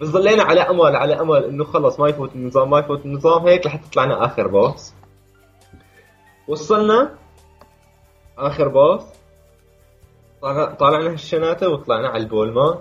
بس 0.00 0.08
ضلينا 0.08 0.42
على 0.42 0.60
امل 0.60 0.96
على 0.96 1.20
أمل 1.20 1.44
إنه 1.44 1.64
خلص 1.64 2.00
ما 2.00 2.08
يفوت 2.08 2.34
النظام 2.34 2.70
ما 2.70 2.78
يفوت 2.78 3.04
النظام. 3.04 3.46
هيك 3.46 3.66
لحتى 3.66 3.90
طلعنا 3.94 4.24
آخر 4.24 4.46
باص. 4.48 4.94
وصلنا 6.48 7.14
آخر 8.38 8.68
باص. 8.68 9.12
طلع- 10.42 10.74
طالعنا 10.74 11.10
هالشناتة 11.12 11.68
وطلعنا 11.68 12.08
على 12.08 12.22
البولما. 12.22 12.78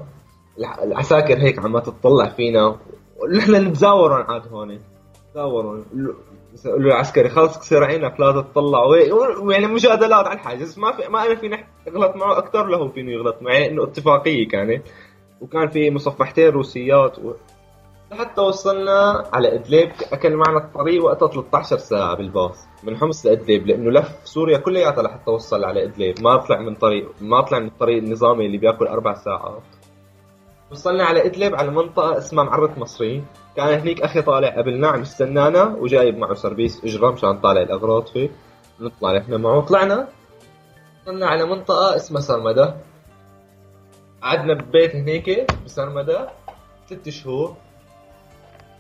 الع- 0.60 0.84
العساكر 0.84 1.38
هيك 1.38 1.60
عم 1.60 1.80
تطلع 1.80 2.26
فينا. 2.30 2.78
ونحن 3.20 3.56
نتزاورون 3.56 4.22
عاد 4.22 4.48
هون 4.48 4.80
له 5.36 6.16
العسكري 6.66 7.30
خلص 7.30 7.60
كسر 7.60 7.84
عينك 7.84 8.20
لا 8.20 8.42
تطلع. 8.42 8.80
يعني 9.52 9.68
مجادلات 9.68 10.28
على 10.28 10.40
الحاجز. 10.40 10.80
ما 10.80 10.92
في 10.92 11.08
ما 11.10 11.26
أنا 11.26 11.36
فيني 11.36 11.66
اغلط 11.88 12.16
معه 12.16 12.38
أكثر 12.38 12.66
له 12.66 12.88
فيني 12.88 13.14
يغلط 13.14 13.42
معي 13.42 13.70
إنه 13.70 13.84
اتفاقية 13.84 14.48
كانت. 14.48 14.84
وكان 15.42 15.68
في 15.68 15.92
مصفحتين 15.92 16.50
روسيات 16.50 17.20
و... 17.20 17.34
لحتى 18.12 18.42
وصلنا 18.42 19.30
على 19.34 19.56
إدلب. 19.56 19.92
أكل 20.12 20.36
معنا 20.36 20.58
الطريق 20.58 21.06
وقتها 21.06 21.28
13 21.28 21.78
ساعة 21.78 22.16
بالباص. 22.16 22.68
من 22.84 22.98
حمص 22.98 23.26
لإدلب 23.26 23.68
لأنه 23.68 23.92
لف 23.92 24.22
سوريا 24.24 24.58
كلياتها 24.58 25.04
لحتى 25.04 25.32
وصل 25.32 25.64
على 25.64 25.84
إدلب. 25.84 26.22
ما 26.22 26.38
طلع 26.38 26.60
من 26.60 26.76
طريق 26.76 27.12
ما 27.22 27.42
طلع 27.42 27.60
من 27.60 27.68
الطريق 27.68 27.98
النظامي 27.98 28.46
اللي 28.46 28.58
بيأكل 28.58 28.88
أربع 28.88 29.14
ساعات. 29.14 29.77
وصلنا 30.72 31.04
على 31.04 31.26
إدلب 31.26 31.56
على 31.56 31.72
منطقة 31.72 32.18
اسمها 32.18 32.44
معرة 32.44 32.74
مصري. 32.78 33.24
كان 33.56 33.80
هنيك 33.80 34.02
أخي 34.02 34.22
طالع 34.22 34.58
قبلنا 34.58 34.88
عم 34.88 35.02
يستنانا 35.02 35.64
وجايب 35.64 36.18
معه 36.18 36.34
سربيس 36.34 36.86
اجره 36.86 37.12
مشان 37.12 37.40
طالع 37.40 37.62
الأغراض 37.62 38.08
فيه. 38.08 38.30
نطلع 38.80 39.18
نحن 39.18 39.42
معه. 39.42 39.62
طلعنا. 39.62 40.08
وصلنا 41.04 41.28
على 41.28 41.46
منطقة 41.46 41.96
اسمها 41.96 42.22
سرمدة. 42.22 42.76
قعدنا 44.22 44.54
ببيت 44.54 44.96
هنيك 44.96 45.52
بسرمدة. 45.66 46.30
ست 46.86 47.10
شهور. 47.10 47.56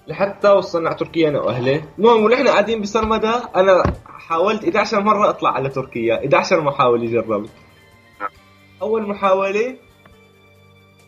لحتى 0.07 0.49
وصلنا 0.49 0.89
على 0.89 0.97
تركيا 0.97 1.29
أنا 1.29 1.41
وأهلي. 1.41 1.83
المهم 1.99 2.23
ونحن 2.23 2.47
قاعدين 2.47 2.81
بسرمدة. 2.81 3.49
أنا 3.55 3.83
حاولت 4.05 4.63
11 4.63 5.01
مرة 5.01 5.29
أطلع 5.29 5.49
على 5.49 5.69
تركيا. 5.69 6.15
11 6.15 6.61
محاولة 6.61 7.05
جربت. 7.11 7.49
أول 8.81 9.09
محاولة 9.09 9.77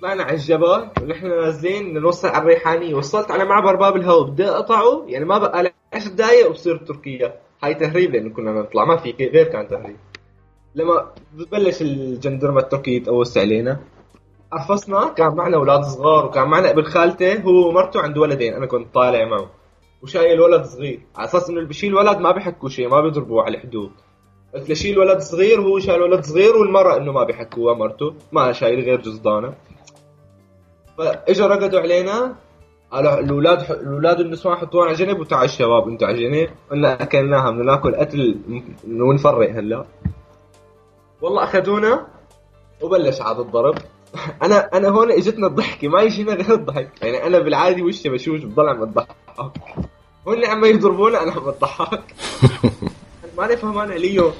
طلعنا 0.01 0.23
على 0.23 0.33
الجبل 0.33 0.89
ونحن 1.01 1.27
نازلين 1.27 1.93
نوصل 1.93 2.27
على 2.27 2.37
الريحانية. 2.37 2.95
وصلت 2.95 3.31
على 3.31 3.45
معبر 3.45 3.75
باب 3.75 3.95
الهواء. 3.95 4.23
بدي 4.29 4.49
أقطعه؟ 4.49 5.05
يعني 5.07 5.25
ما 5.25 5.37
بقى 5.37 5.63
لي 5.63 5.71
10 5.93 6.11
دقائق 6.11 6.49
وبصير 6.49 6.77
تركيا. 6.77 7.35
هاي 7.63 7.73
تهريب 7.73 8.15
لأنه 8.15 8.29
كنا 8.29 8.51
نطلع. 8.51 8.85
ما 8.85 8.97
في 8.97 9.11
غير 9.19 9.43
كان 9.43 9.67
تهريب. 9.67 9.95
لما 10.75 11.11
ببلش 11.33 11.81
الجندرمة 11.81 12.59
التركية 12.59 12.97
يتقوس 12.97 13.37
علينا 13.37 13.79
قفصنا 14.51 15.13
كان 15.17 15.35
معنا 15.35 15.57
أولاد 15.57 15.83
صغار 15.83 16.25
وكان 16.25 16.47
معنا 16.47 16.69
ابن 16.69 16.83
خالته. 16.83 17.41
هو 17.41 17.69
ومرته 17.69 18.01
عنده 18.01 18.21
ولدين. 18.21 18.53
أنا 18.53 18.65
كنت 18.65 18.93
طالع 18.93 19.25
معه. 19.25 19.49
وشايل 20.03 20.41
ولد 20.41 20.63
صغير. 20.63 20.99
على 21.15 21.27
أساس 21.27 21.49
إنه 21.49 21.57
اللي 21.57 21.67
بيشيل 21.67 21.95
ولد 21.95 22.17
ما 22.17 22.31
بيحكوا 22.31 22.69
شيء 22.69 22.89
ما 22.89 23.01
بيضربوه 23.01 23.43
على 23.43 23.57
الحدود. 23.57 23.91
قلت 24.53 24.69
له 24.69 24.75
شيل 24.75 24.99
ولد 24.99 25.19
صغير 25.19 25.61
وهو 25.61 25.79
شايل 25.79 26.01
ولد 26.01 26.23
صغير 26.23 26.55
والمرة 26.57 26.97
إنه 26.97 27.11
ما 27.11 27.23
بيحكوها 27.23 27.73
مرته. 27.73 28.13
ما 28.31 28.51
شايل 28.51 28.79
غير 28.79 29.01
جزدانه 29.01 29.53
فاجوا 30.99 31.47
رقدوا 31.47 31.79
علينا 31.79 32.35
قالوا 32.91 33.19
الأولاد 33.19 33.71
الأولاد 33.71 34.19
والنسوان 34.19 34.57
حطونا 34.57 34.85
على 34.85 34.93
جنب 34.93 35.19
وتعال 35.19 35.45
الشباب 35.45 35.87
أنتوا 35.87 36.07
على 36.07 36.29
جنب. 36.29 36.49
قلنا 36.71 37.03
اكلناها 37.03 37.51
بدنا 37.51 37.63
ناكل 37.63 37.95
قتل 37.95 38.39
ونفرق 38.87 39.49
هلا. 39.49 39.85
والله 41.21 41.43
أخذونا 41.43 42.07
وبلش 42.81 43.21
عاد 43.21 43.39
الضرب. 43.39 43.75
أنا 44.43 44.57
أنا 44.77 44.87
هون 44.87 45.11
إجتنا 45.11 45.47
الضحكة 45.47 45.87
ما 45.87 46.01
يجينا 46.01 46.33
غير 46.33 46.53
الضحك. 46.53 46.89
يعني 47.01 47.27
أنا 47.27 47.39
بالعادي 47.39 47.81
وشي 47.81 48.09
بشوش 48.09 48.43
بضل 48.43 48.69
عم 48.69 48.81
اضحك 48.81 49.07
هون 50.27 50.45
عم 50.45 50.65
يضربونا 50.65 51.23
أنا 51.23 51.31
عم 51.31 51.47
اضحك 51.47 52.03
ماني 53.37 53.57
فهمان 53.57 53.91
عليهم. 53.91 54.31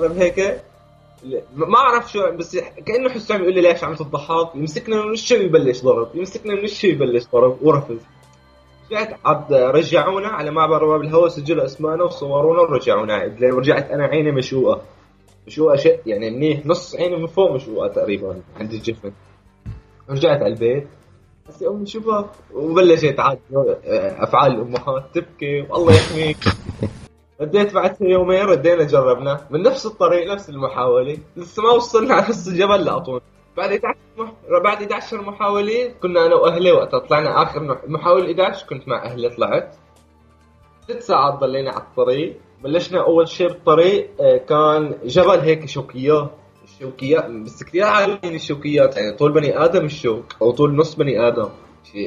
هيك؟ 0.00 0.60
ما 1.54 1.78
أعرف 1.78 2.12
شو 2.12 2.30
بس 2.30 2.58
كأنه 2.86 3.08
حسه 3.08 3.34
عم 3.34 3.42
يقول 3.42 3.54
لي 3.54 3.60
ليش 3.60 3.84
عم 3.84 3.94
تضحك؟ 3.94 4.54
يمسكنا 4.54 5.04
من 5.04 5.10
وشه 5.10 5.36
ويبلش 5.38 5.82
ضرب؟ 5.82 6.08
يمسكنا 6.14 6.54
من 6.54 6.64
وشه 6.64 6.88
ويبلش 6.88 7.24
ضرب؟ 7.32 7.58
ورفض 7.62 7.98
رجعت 8.90 9.20
عاد 9.24 9.52
رجعونا 9.52 10.28
على 10.28 10.50
معبر 10.50 10.86
باب 10.86 11.00
الهواء 11.00 11.28
سجلوا 11.28 11.64
اسمائنا 11.64 12.04
وصورونا 12.04 12.60
ورجعونا. 12.60 13.36
رجعت 13.42 13.90
أنا 13.90 14.04
عيني 14.04 14.32
مشوقة. 14.32 14.82
مشوقة 15.46 15.76
شيء 15.76 16.00
يعني 16.06 16.30
منيح 16.30 16.66
نص 16.66 16.96
عيني 16.96 17.16
من 17.16 17.26
فوق 17.26 17.52
مشوقة 17.52 17.88
تقريبا 17.88 18.40
عند 18.60 18.72
الجفن 18.72 19.12
رجعت 20.10 20.42
على 20.42 20.52
البيت. 20.52 20.86
بس 21.48 21.62
امي 21.62 21.86
شوفها 21.86 22.30
وبلشت 22.54 23.20
عاد 23.20 23.38
أفعال 24.18 24.52
الأمهات 24.52 25.04
تبكي. 25.14 25.66
والله 25.70 25.92
يحميك. 25.94 26.36
رديت 27.40 27.74
بعد 27.74 27.96
يومين 28.00 28.42
ردينا 28.42 28.84
جربنا. 28.84 29.46
من 29.50 29.62
نفس 29.62 29.86
الطريق 29.86 30.32
نفس 30.32 30.50
المحاولة. 30.50 31.18
لسه 31.36 31.62
ما 31.62 31.70
وصلنا 31.70 32.14
على 32.14 32.26
نص 32.28 32.48
الجبل 32.48 32.84
لأطون 32.84 33.20
بعد 33.56 33.70
11 33.72 33.96
مح... 34.18 34.32
بعد 34.64 34.82
11 34.82 35.22
محاولة 35.22 35.92
كنا 36.02 36.26
أنا 36.26 36.34
وأهلي 36.34 36.72
وقتها 36.72 36.98
طلعنا. 36.98 37.42
آخر 37.42 37.62
مح- 37.62 37.82
محاولة 37.88 38.30
11 38.32 38.66
كنت 38.66 38.88
مع 38.88 39.04
أهلي 39.04 39.28
طلعت. 39.28 39.76
ست 40.88 40.98
ساعات 41.02 41.34
ضلينا 41.34 41.70
على 41.70 41.82
الطريق. 41.82 42.36
بلشنا 42.64 43.04
أول 43.04 43.28
شيء 43.28 43.48
بالطريق 43.48 44.10
آه، 44.20 44.36
كان 44.36 44.98
جبل 45.04 45.40
هيك 45.40 45.68
شوكيات 45.68 46.30
الشوكيات 46.64 47.30
بس 47.30 47.64
كثير 47.64 47.84
عاليين 47.84 48.34
الشوكيات. 48.34 48.96
يعني 48.96 49.16
طول 49.16 49.32
بني 49.32 49.64
آدم 49.64 49.84
الشوك 49.84 50.24
أو 50.42 50.50
طول 50.50 50.76
نص 50.76 50.94
بني 50.94 51.28
آدم. 51.28 51.48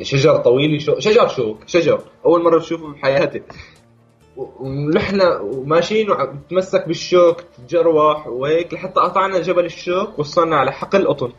شجر 0.02 0.38
طويل 0.38 0.82
شجر 0.82 1.28
شوك 1.28 1.58
شجر. 1.68 2.02
أول 2.26 2.44
مرة 2.44 2.58
بشوفه 2.58 2.92
بحياتي. 2.94 3.42
ونحن 4.40 5.22
وماشيين 5.42 6.12
وتمسك 6.12 6.88
بالشوك 6.88 7.42
تتجروح 7.42 8.28
وهيك 8.28 8.74
لحتى 8.74 9.00
قطعنا 9.00 9.40
جبل 9.40 9.66
الشوك 9.66 10.20
وصلنا 10.20 10.58
على 10.58 10.72
حقل 10.72 11.08
قطن 11.08 11.32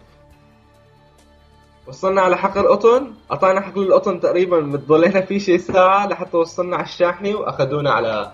وصلنا 1.87 2.21
على 2.21 2.37
حقل 2.37 2.69
قطن 2.69 3.13
قطعنا 3.31 3.61
حقل 3.61 3.83
القطن 3.83 4.21
تقريبا 4.21 4.61
ضلينا 4.87 5.21
فيه 5.21 5.39
شي 5.39 5.59
ساعة 5.59 6.07
لحتى 6.07 6.37
وصلنا 6.37 6.77
على 6.77 6.85
الشاحنة 6.85 7.35
وأخذونا 7.37 7.91
على 7.91 8.33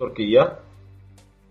تركيا. 0.00 0.58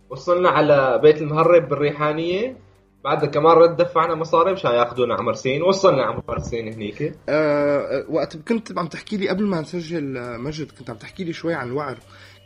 وصلنا 0.10 0.50
على 0.50 1.00
بيت 1.04 1.22
المهرب 1.22 1.70
بالريحانية. 1.70 2.58
بعدها 3.04 3.30
كمان 3.30 3.58
رد 3.58 3.78
دفعنا 3.78 4.16
مصاري 4.16 4.54
مشان 4.54 4.72
ياخذونا 4.72 5.14
على 5.14 5.24
مرسين 5.24 5.64
وصلنا 5.64 6.04
على 6.04 6.22
مرسين 6.28 6.74
هنيك. 6.74 7.14
آه 7.30 8.06
وقت 8.10 8.38
كنت 8.38 8.80
عم 8.80 8.88
تحكي 8.88 9.18
لي 9.18 9.30
قبل 9.30 9.46
ما 9.46 9.62
نسجل 9.62 10.18
آه، 10.18 10.38
مجد 10.38 10.72
كنت 10.72 10.90
عم 10.90 10.96
تحكي 10.96 11.24
لي 11.24 11.34
شوي 11.34 11.54
عن 11.54 11.68
الوعر 11.68 11.98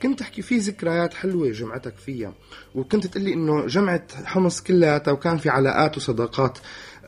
كنت 0.02 0.20
تحكي 0.20 0.42
في 0.42 0.58
ذكريات 0.58 1.14
حلوة 1.14 1.52
جمعتك 1.52 1.96
فيها 1.96 2.34
وكنت 2.76 3.08
تقول 3.08 3.24
لي 3.24 3.34
إنه 3.34 3.66
جمعة 3.66 4.04
حمص 4.26 4.62
كلياتها 4.62 5.12
وكان 5.12 5.38
في 5.38 5.50
علاقات 5.50 5.98
وصداقات 5.98 6.58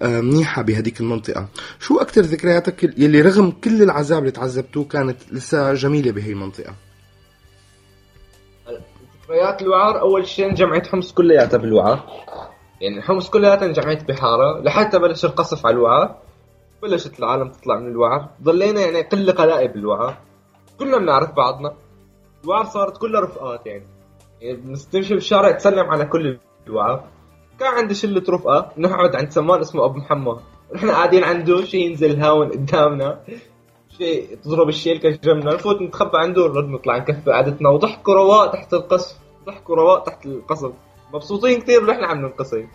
آه، 0.01 0.21
منيحة 0.21 0.61
بهديك 0.61 1.01
المنطقة. 1.01 1.47
شو 1.79 1.97
أكتر 1.97 2.21
ذكرياتك 2.21 2.83
يلي 2.83 3.21
رغم 3.21 3.51
كل 3.51 3.83
العذاب 3.83 4.19
اللي 4.19 4.31
تعذبتوه 4.31 4.83
كانت 4.83 5.17
لسه 5.31 5.73
جميلة 5.73 6.11
بهي 6.11 6.31
المنطقة؟ 6.31 6.73
ذكريات 9.23 9.61
الوعر 9.61 10.01
أول 10.01 10.27
شيء 10.27 10.49
انجمعت 10.49 10.87
حمص 10.87 11.13
كلياتها 11.13 11.57
بالوعر 11.57 12.03
يعني 12.81 13.01
حمص 13.01 13.29
كلياتها 13.29 13.65
انجمعت 13.65 14.03
بحارة 14.03 14.61
لحتى 14.61 14.99
بلش 14.99 15.25
القصف 15.25 15.65
على 15.65 15.75
الوعر 15.75 16.15
بلشت 16.83 17.19
العالم 17.19 17.51
تطلع 17.51 17.79
من 17.79 17.87
الوعر 17.87 18.29
ضلينا 18.43 18.81
يعني 18.81 19.01
قلة 19.01 19.33
قلائل 19.33 19.67
بالوعر 19.67 20.17
كلنا 20.79 20.97
بنعرف 20.97 21.31
بعضنا. 21.31 21.73
الوعر 22.43 22.65
صارت 22.65 22.97
كلها 22.97 23.21
رفقات 23.21 23.67
يعني. 23.67 23.87
يعني 24.41 24.57
بنستمشي 24.57 25.13
بالشارع 25.13 25.51
تسلم 25.51 25.89
على 25.91 26.05
كل 26.05 26.37
الوعر 26.67 27.03
كان 27.59 27.73
عندي 27.73 27.93
شلة 27.93 28.23
رفقة 28.29 28.71
نقعد 28.77 29.15
عند 29.15 29.31
سمان 29.31 29.59
اسمه 29.59 29.85
أبو 29.85 29.97
محمد. 29.97 30.39
نحن 30.75 30.91
قاعدين 30.91 31.23
عنده 31.23 31.65
شيء 31.65 31.89
ينزل 31.89 32.19
هاون 32.19 32.49
قدامنا. 32.49 33.19
شيء 33.97 34.37
تضرب 34.43 34.69
الشيل 34.69 34.97
كجمنا 34.97 35.53
نفوت 35.53 35.81
نتخبى 35.81 36.17
عنده 36.17 36.41
ونرد 36.41 36.69
نطلع 36.69 36.97
نكفي 36.97 37.31
قعدتنا. 37.31 37.69
وضحكوا 37.69 38.13
رواق 38.13 38.51
تحت 38.51 38.73
القصف 38.73 39.17
ضحكوا 39.45 39.75
رواق 39.75 40.03
تحت 40.03 40.25
القصف. 40.25 40.71
مبسوطين 41.13 41.61
كثير 41.61 41.83
ونحن 41.83 42.03
عم 42.03 42.17
ننقصف 42.17 42.65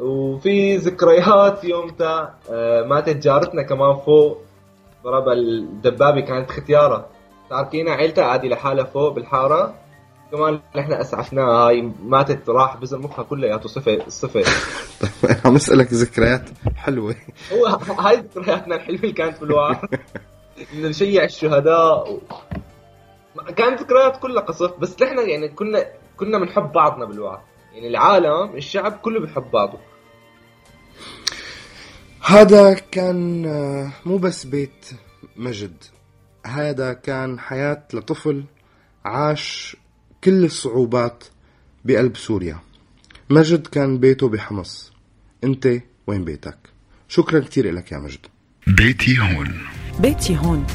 وفي 0.00 0.76
ذكريات 0.76 1.64
يومتا 1.64 2.34
آه، 2.50 2.82
ماتت 2.86 3.16
جارتنا 3.16 3.62
كمان 3.62 3.96
فوق. 3.96 4.38
ضربها 5.04 5.32
الدبابة 5.32 6.20
كانت 6.20 6.50
ختيارة. 6.50 7.15
تاركينا 7.50 7.90
عيلتها 7.90 8.24
عادي 8.24 8.48
لحالها 8.48 8.84
فوق 8.84 9.12
بالحارة. 9.12 9.74
كمان 10.32 10.60
نحن 10.76 10.92
اسعفناها 10.92 11.46
هاي 11.46 11.92
ماتت 12.02 12.48
راح 12.48 12.76
بزر 12.76 12.98
مخها 12.98 13.22
كلياته 13.22 13.68
صفر 13.68 14.02
صفر 14.08 14.44
عم 15.44 15.56
أسألك 15.56 15.92
ذكريات 15.92 16.42
حلوة. 16.76 17.14
هو 17.52 17.66
هاي 17.98 18.16
ذكرياتنا 18.16 18.76
الحلوة 18.76 19.00
اللي 19.00 19.12
كانت 19.12 19.40
بالوعر 19.40 19.88
انه 20.74 20.88
نشيع 20.88 21.24
الشهداء 21.24 22.12
و... 22.12 22.20
كانت 23.56 23.80
ذكريات 23.80 24.16
كلها 24.16 24.42
قصف 24.42 24.78
بس 24.78 25.02
نحن 25.02 25.28
يعني 25.28 25.48
كنا 25.48 25.86
كنا 26.16 26.38
بنحب 26.38 26.72
بعضنا 26.72 27.04
بالوعر 27.04 27.40
يعني 27.74 27.88
العالم 27.88 28.56
الشعب 28.56 28.92
كله 28.92 29.20
بيحب 29.20 29.50
بعضه. 29.50 29.78
هذا 32.22 32.74
كان 32.74 33.46
آه، 33.46 33.92
مو 34.08 34.16
بس 34.18 34.44
بيت 34.44 34.90
مجد. 35.36 35.84
هذا 36.46 36.92
كان 36.92 37.38
حياة 37.38 37.82
لطفل 37.94 38.44
عاش 39.04 39.76
كل 40.24 40.44
الصعوبات 40.44 41.24
بقلب 41.84 42.16
سوريا. 42.16 42.58
مجد 43.30 43.66
كان 43.66 43.98
بيته 43.98 44.28
بحمص. 44.28 44.92
انت 45.44 45.68
وين 46.06 46.24
بيتك؟ 46.24 46.58
شكرا 47.08 47.40
كثير 47.40 47.72
لك 47.74 47.92
يا 47.92 47.98
مجد. 47.98 48.26
بيتي 48.66 49.18
هون. 49.18 49.60
بيتي 50.00 50.36
هون. 50.36 50.66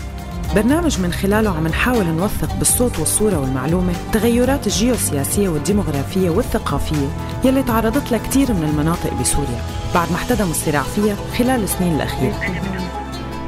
برنامج 0.56 1.00
من 1.00 1.12
خلاله 1.12 1.50
عم 1.50 1.68
نحاول 1.68 2.06
نوثق 2.06 2.56
بالصوت 2.56 3.00
والصورة 3.00 3.40
والمعلومة 3.40 3.92
التغيرات 3.92 4.68
الجيوسياسية 4.68 5.50
والديمغرافية 5.50 6.30
والثقافية 6.30 7.10
يلي 7.46 7.64
تعرضت 7.64 8.12
لها 8.12 8.28
كتير 8.28 8.54
من 8.54 8.64
المناطق 8.64 9.22
بسوريا. 9.22 9.62
بعد 9.94 10.10
ما 10.10 10.16
احتدم 10.16 10.50
الصراع 10.50 10.84
فيها 10.84 11.16
خلال 11.16 11.64
السنين 11.64 11.96
الأخيرة. 11.96 12.40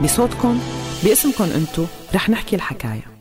بصوتكم 0.04 0.60
باسمكم 1.04 1.44
انتو 1.44 1.86
رح 2.16 2.30
نحكي 2.30 2.56
الحكاية. 2.56 3.13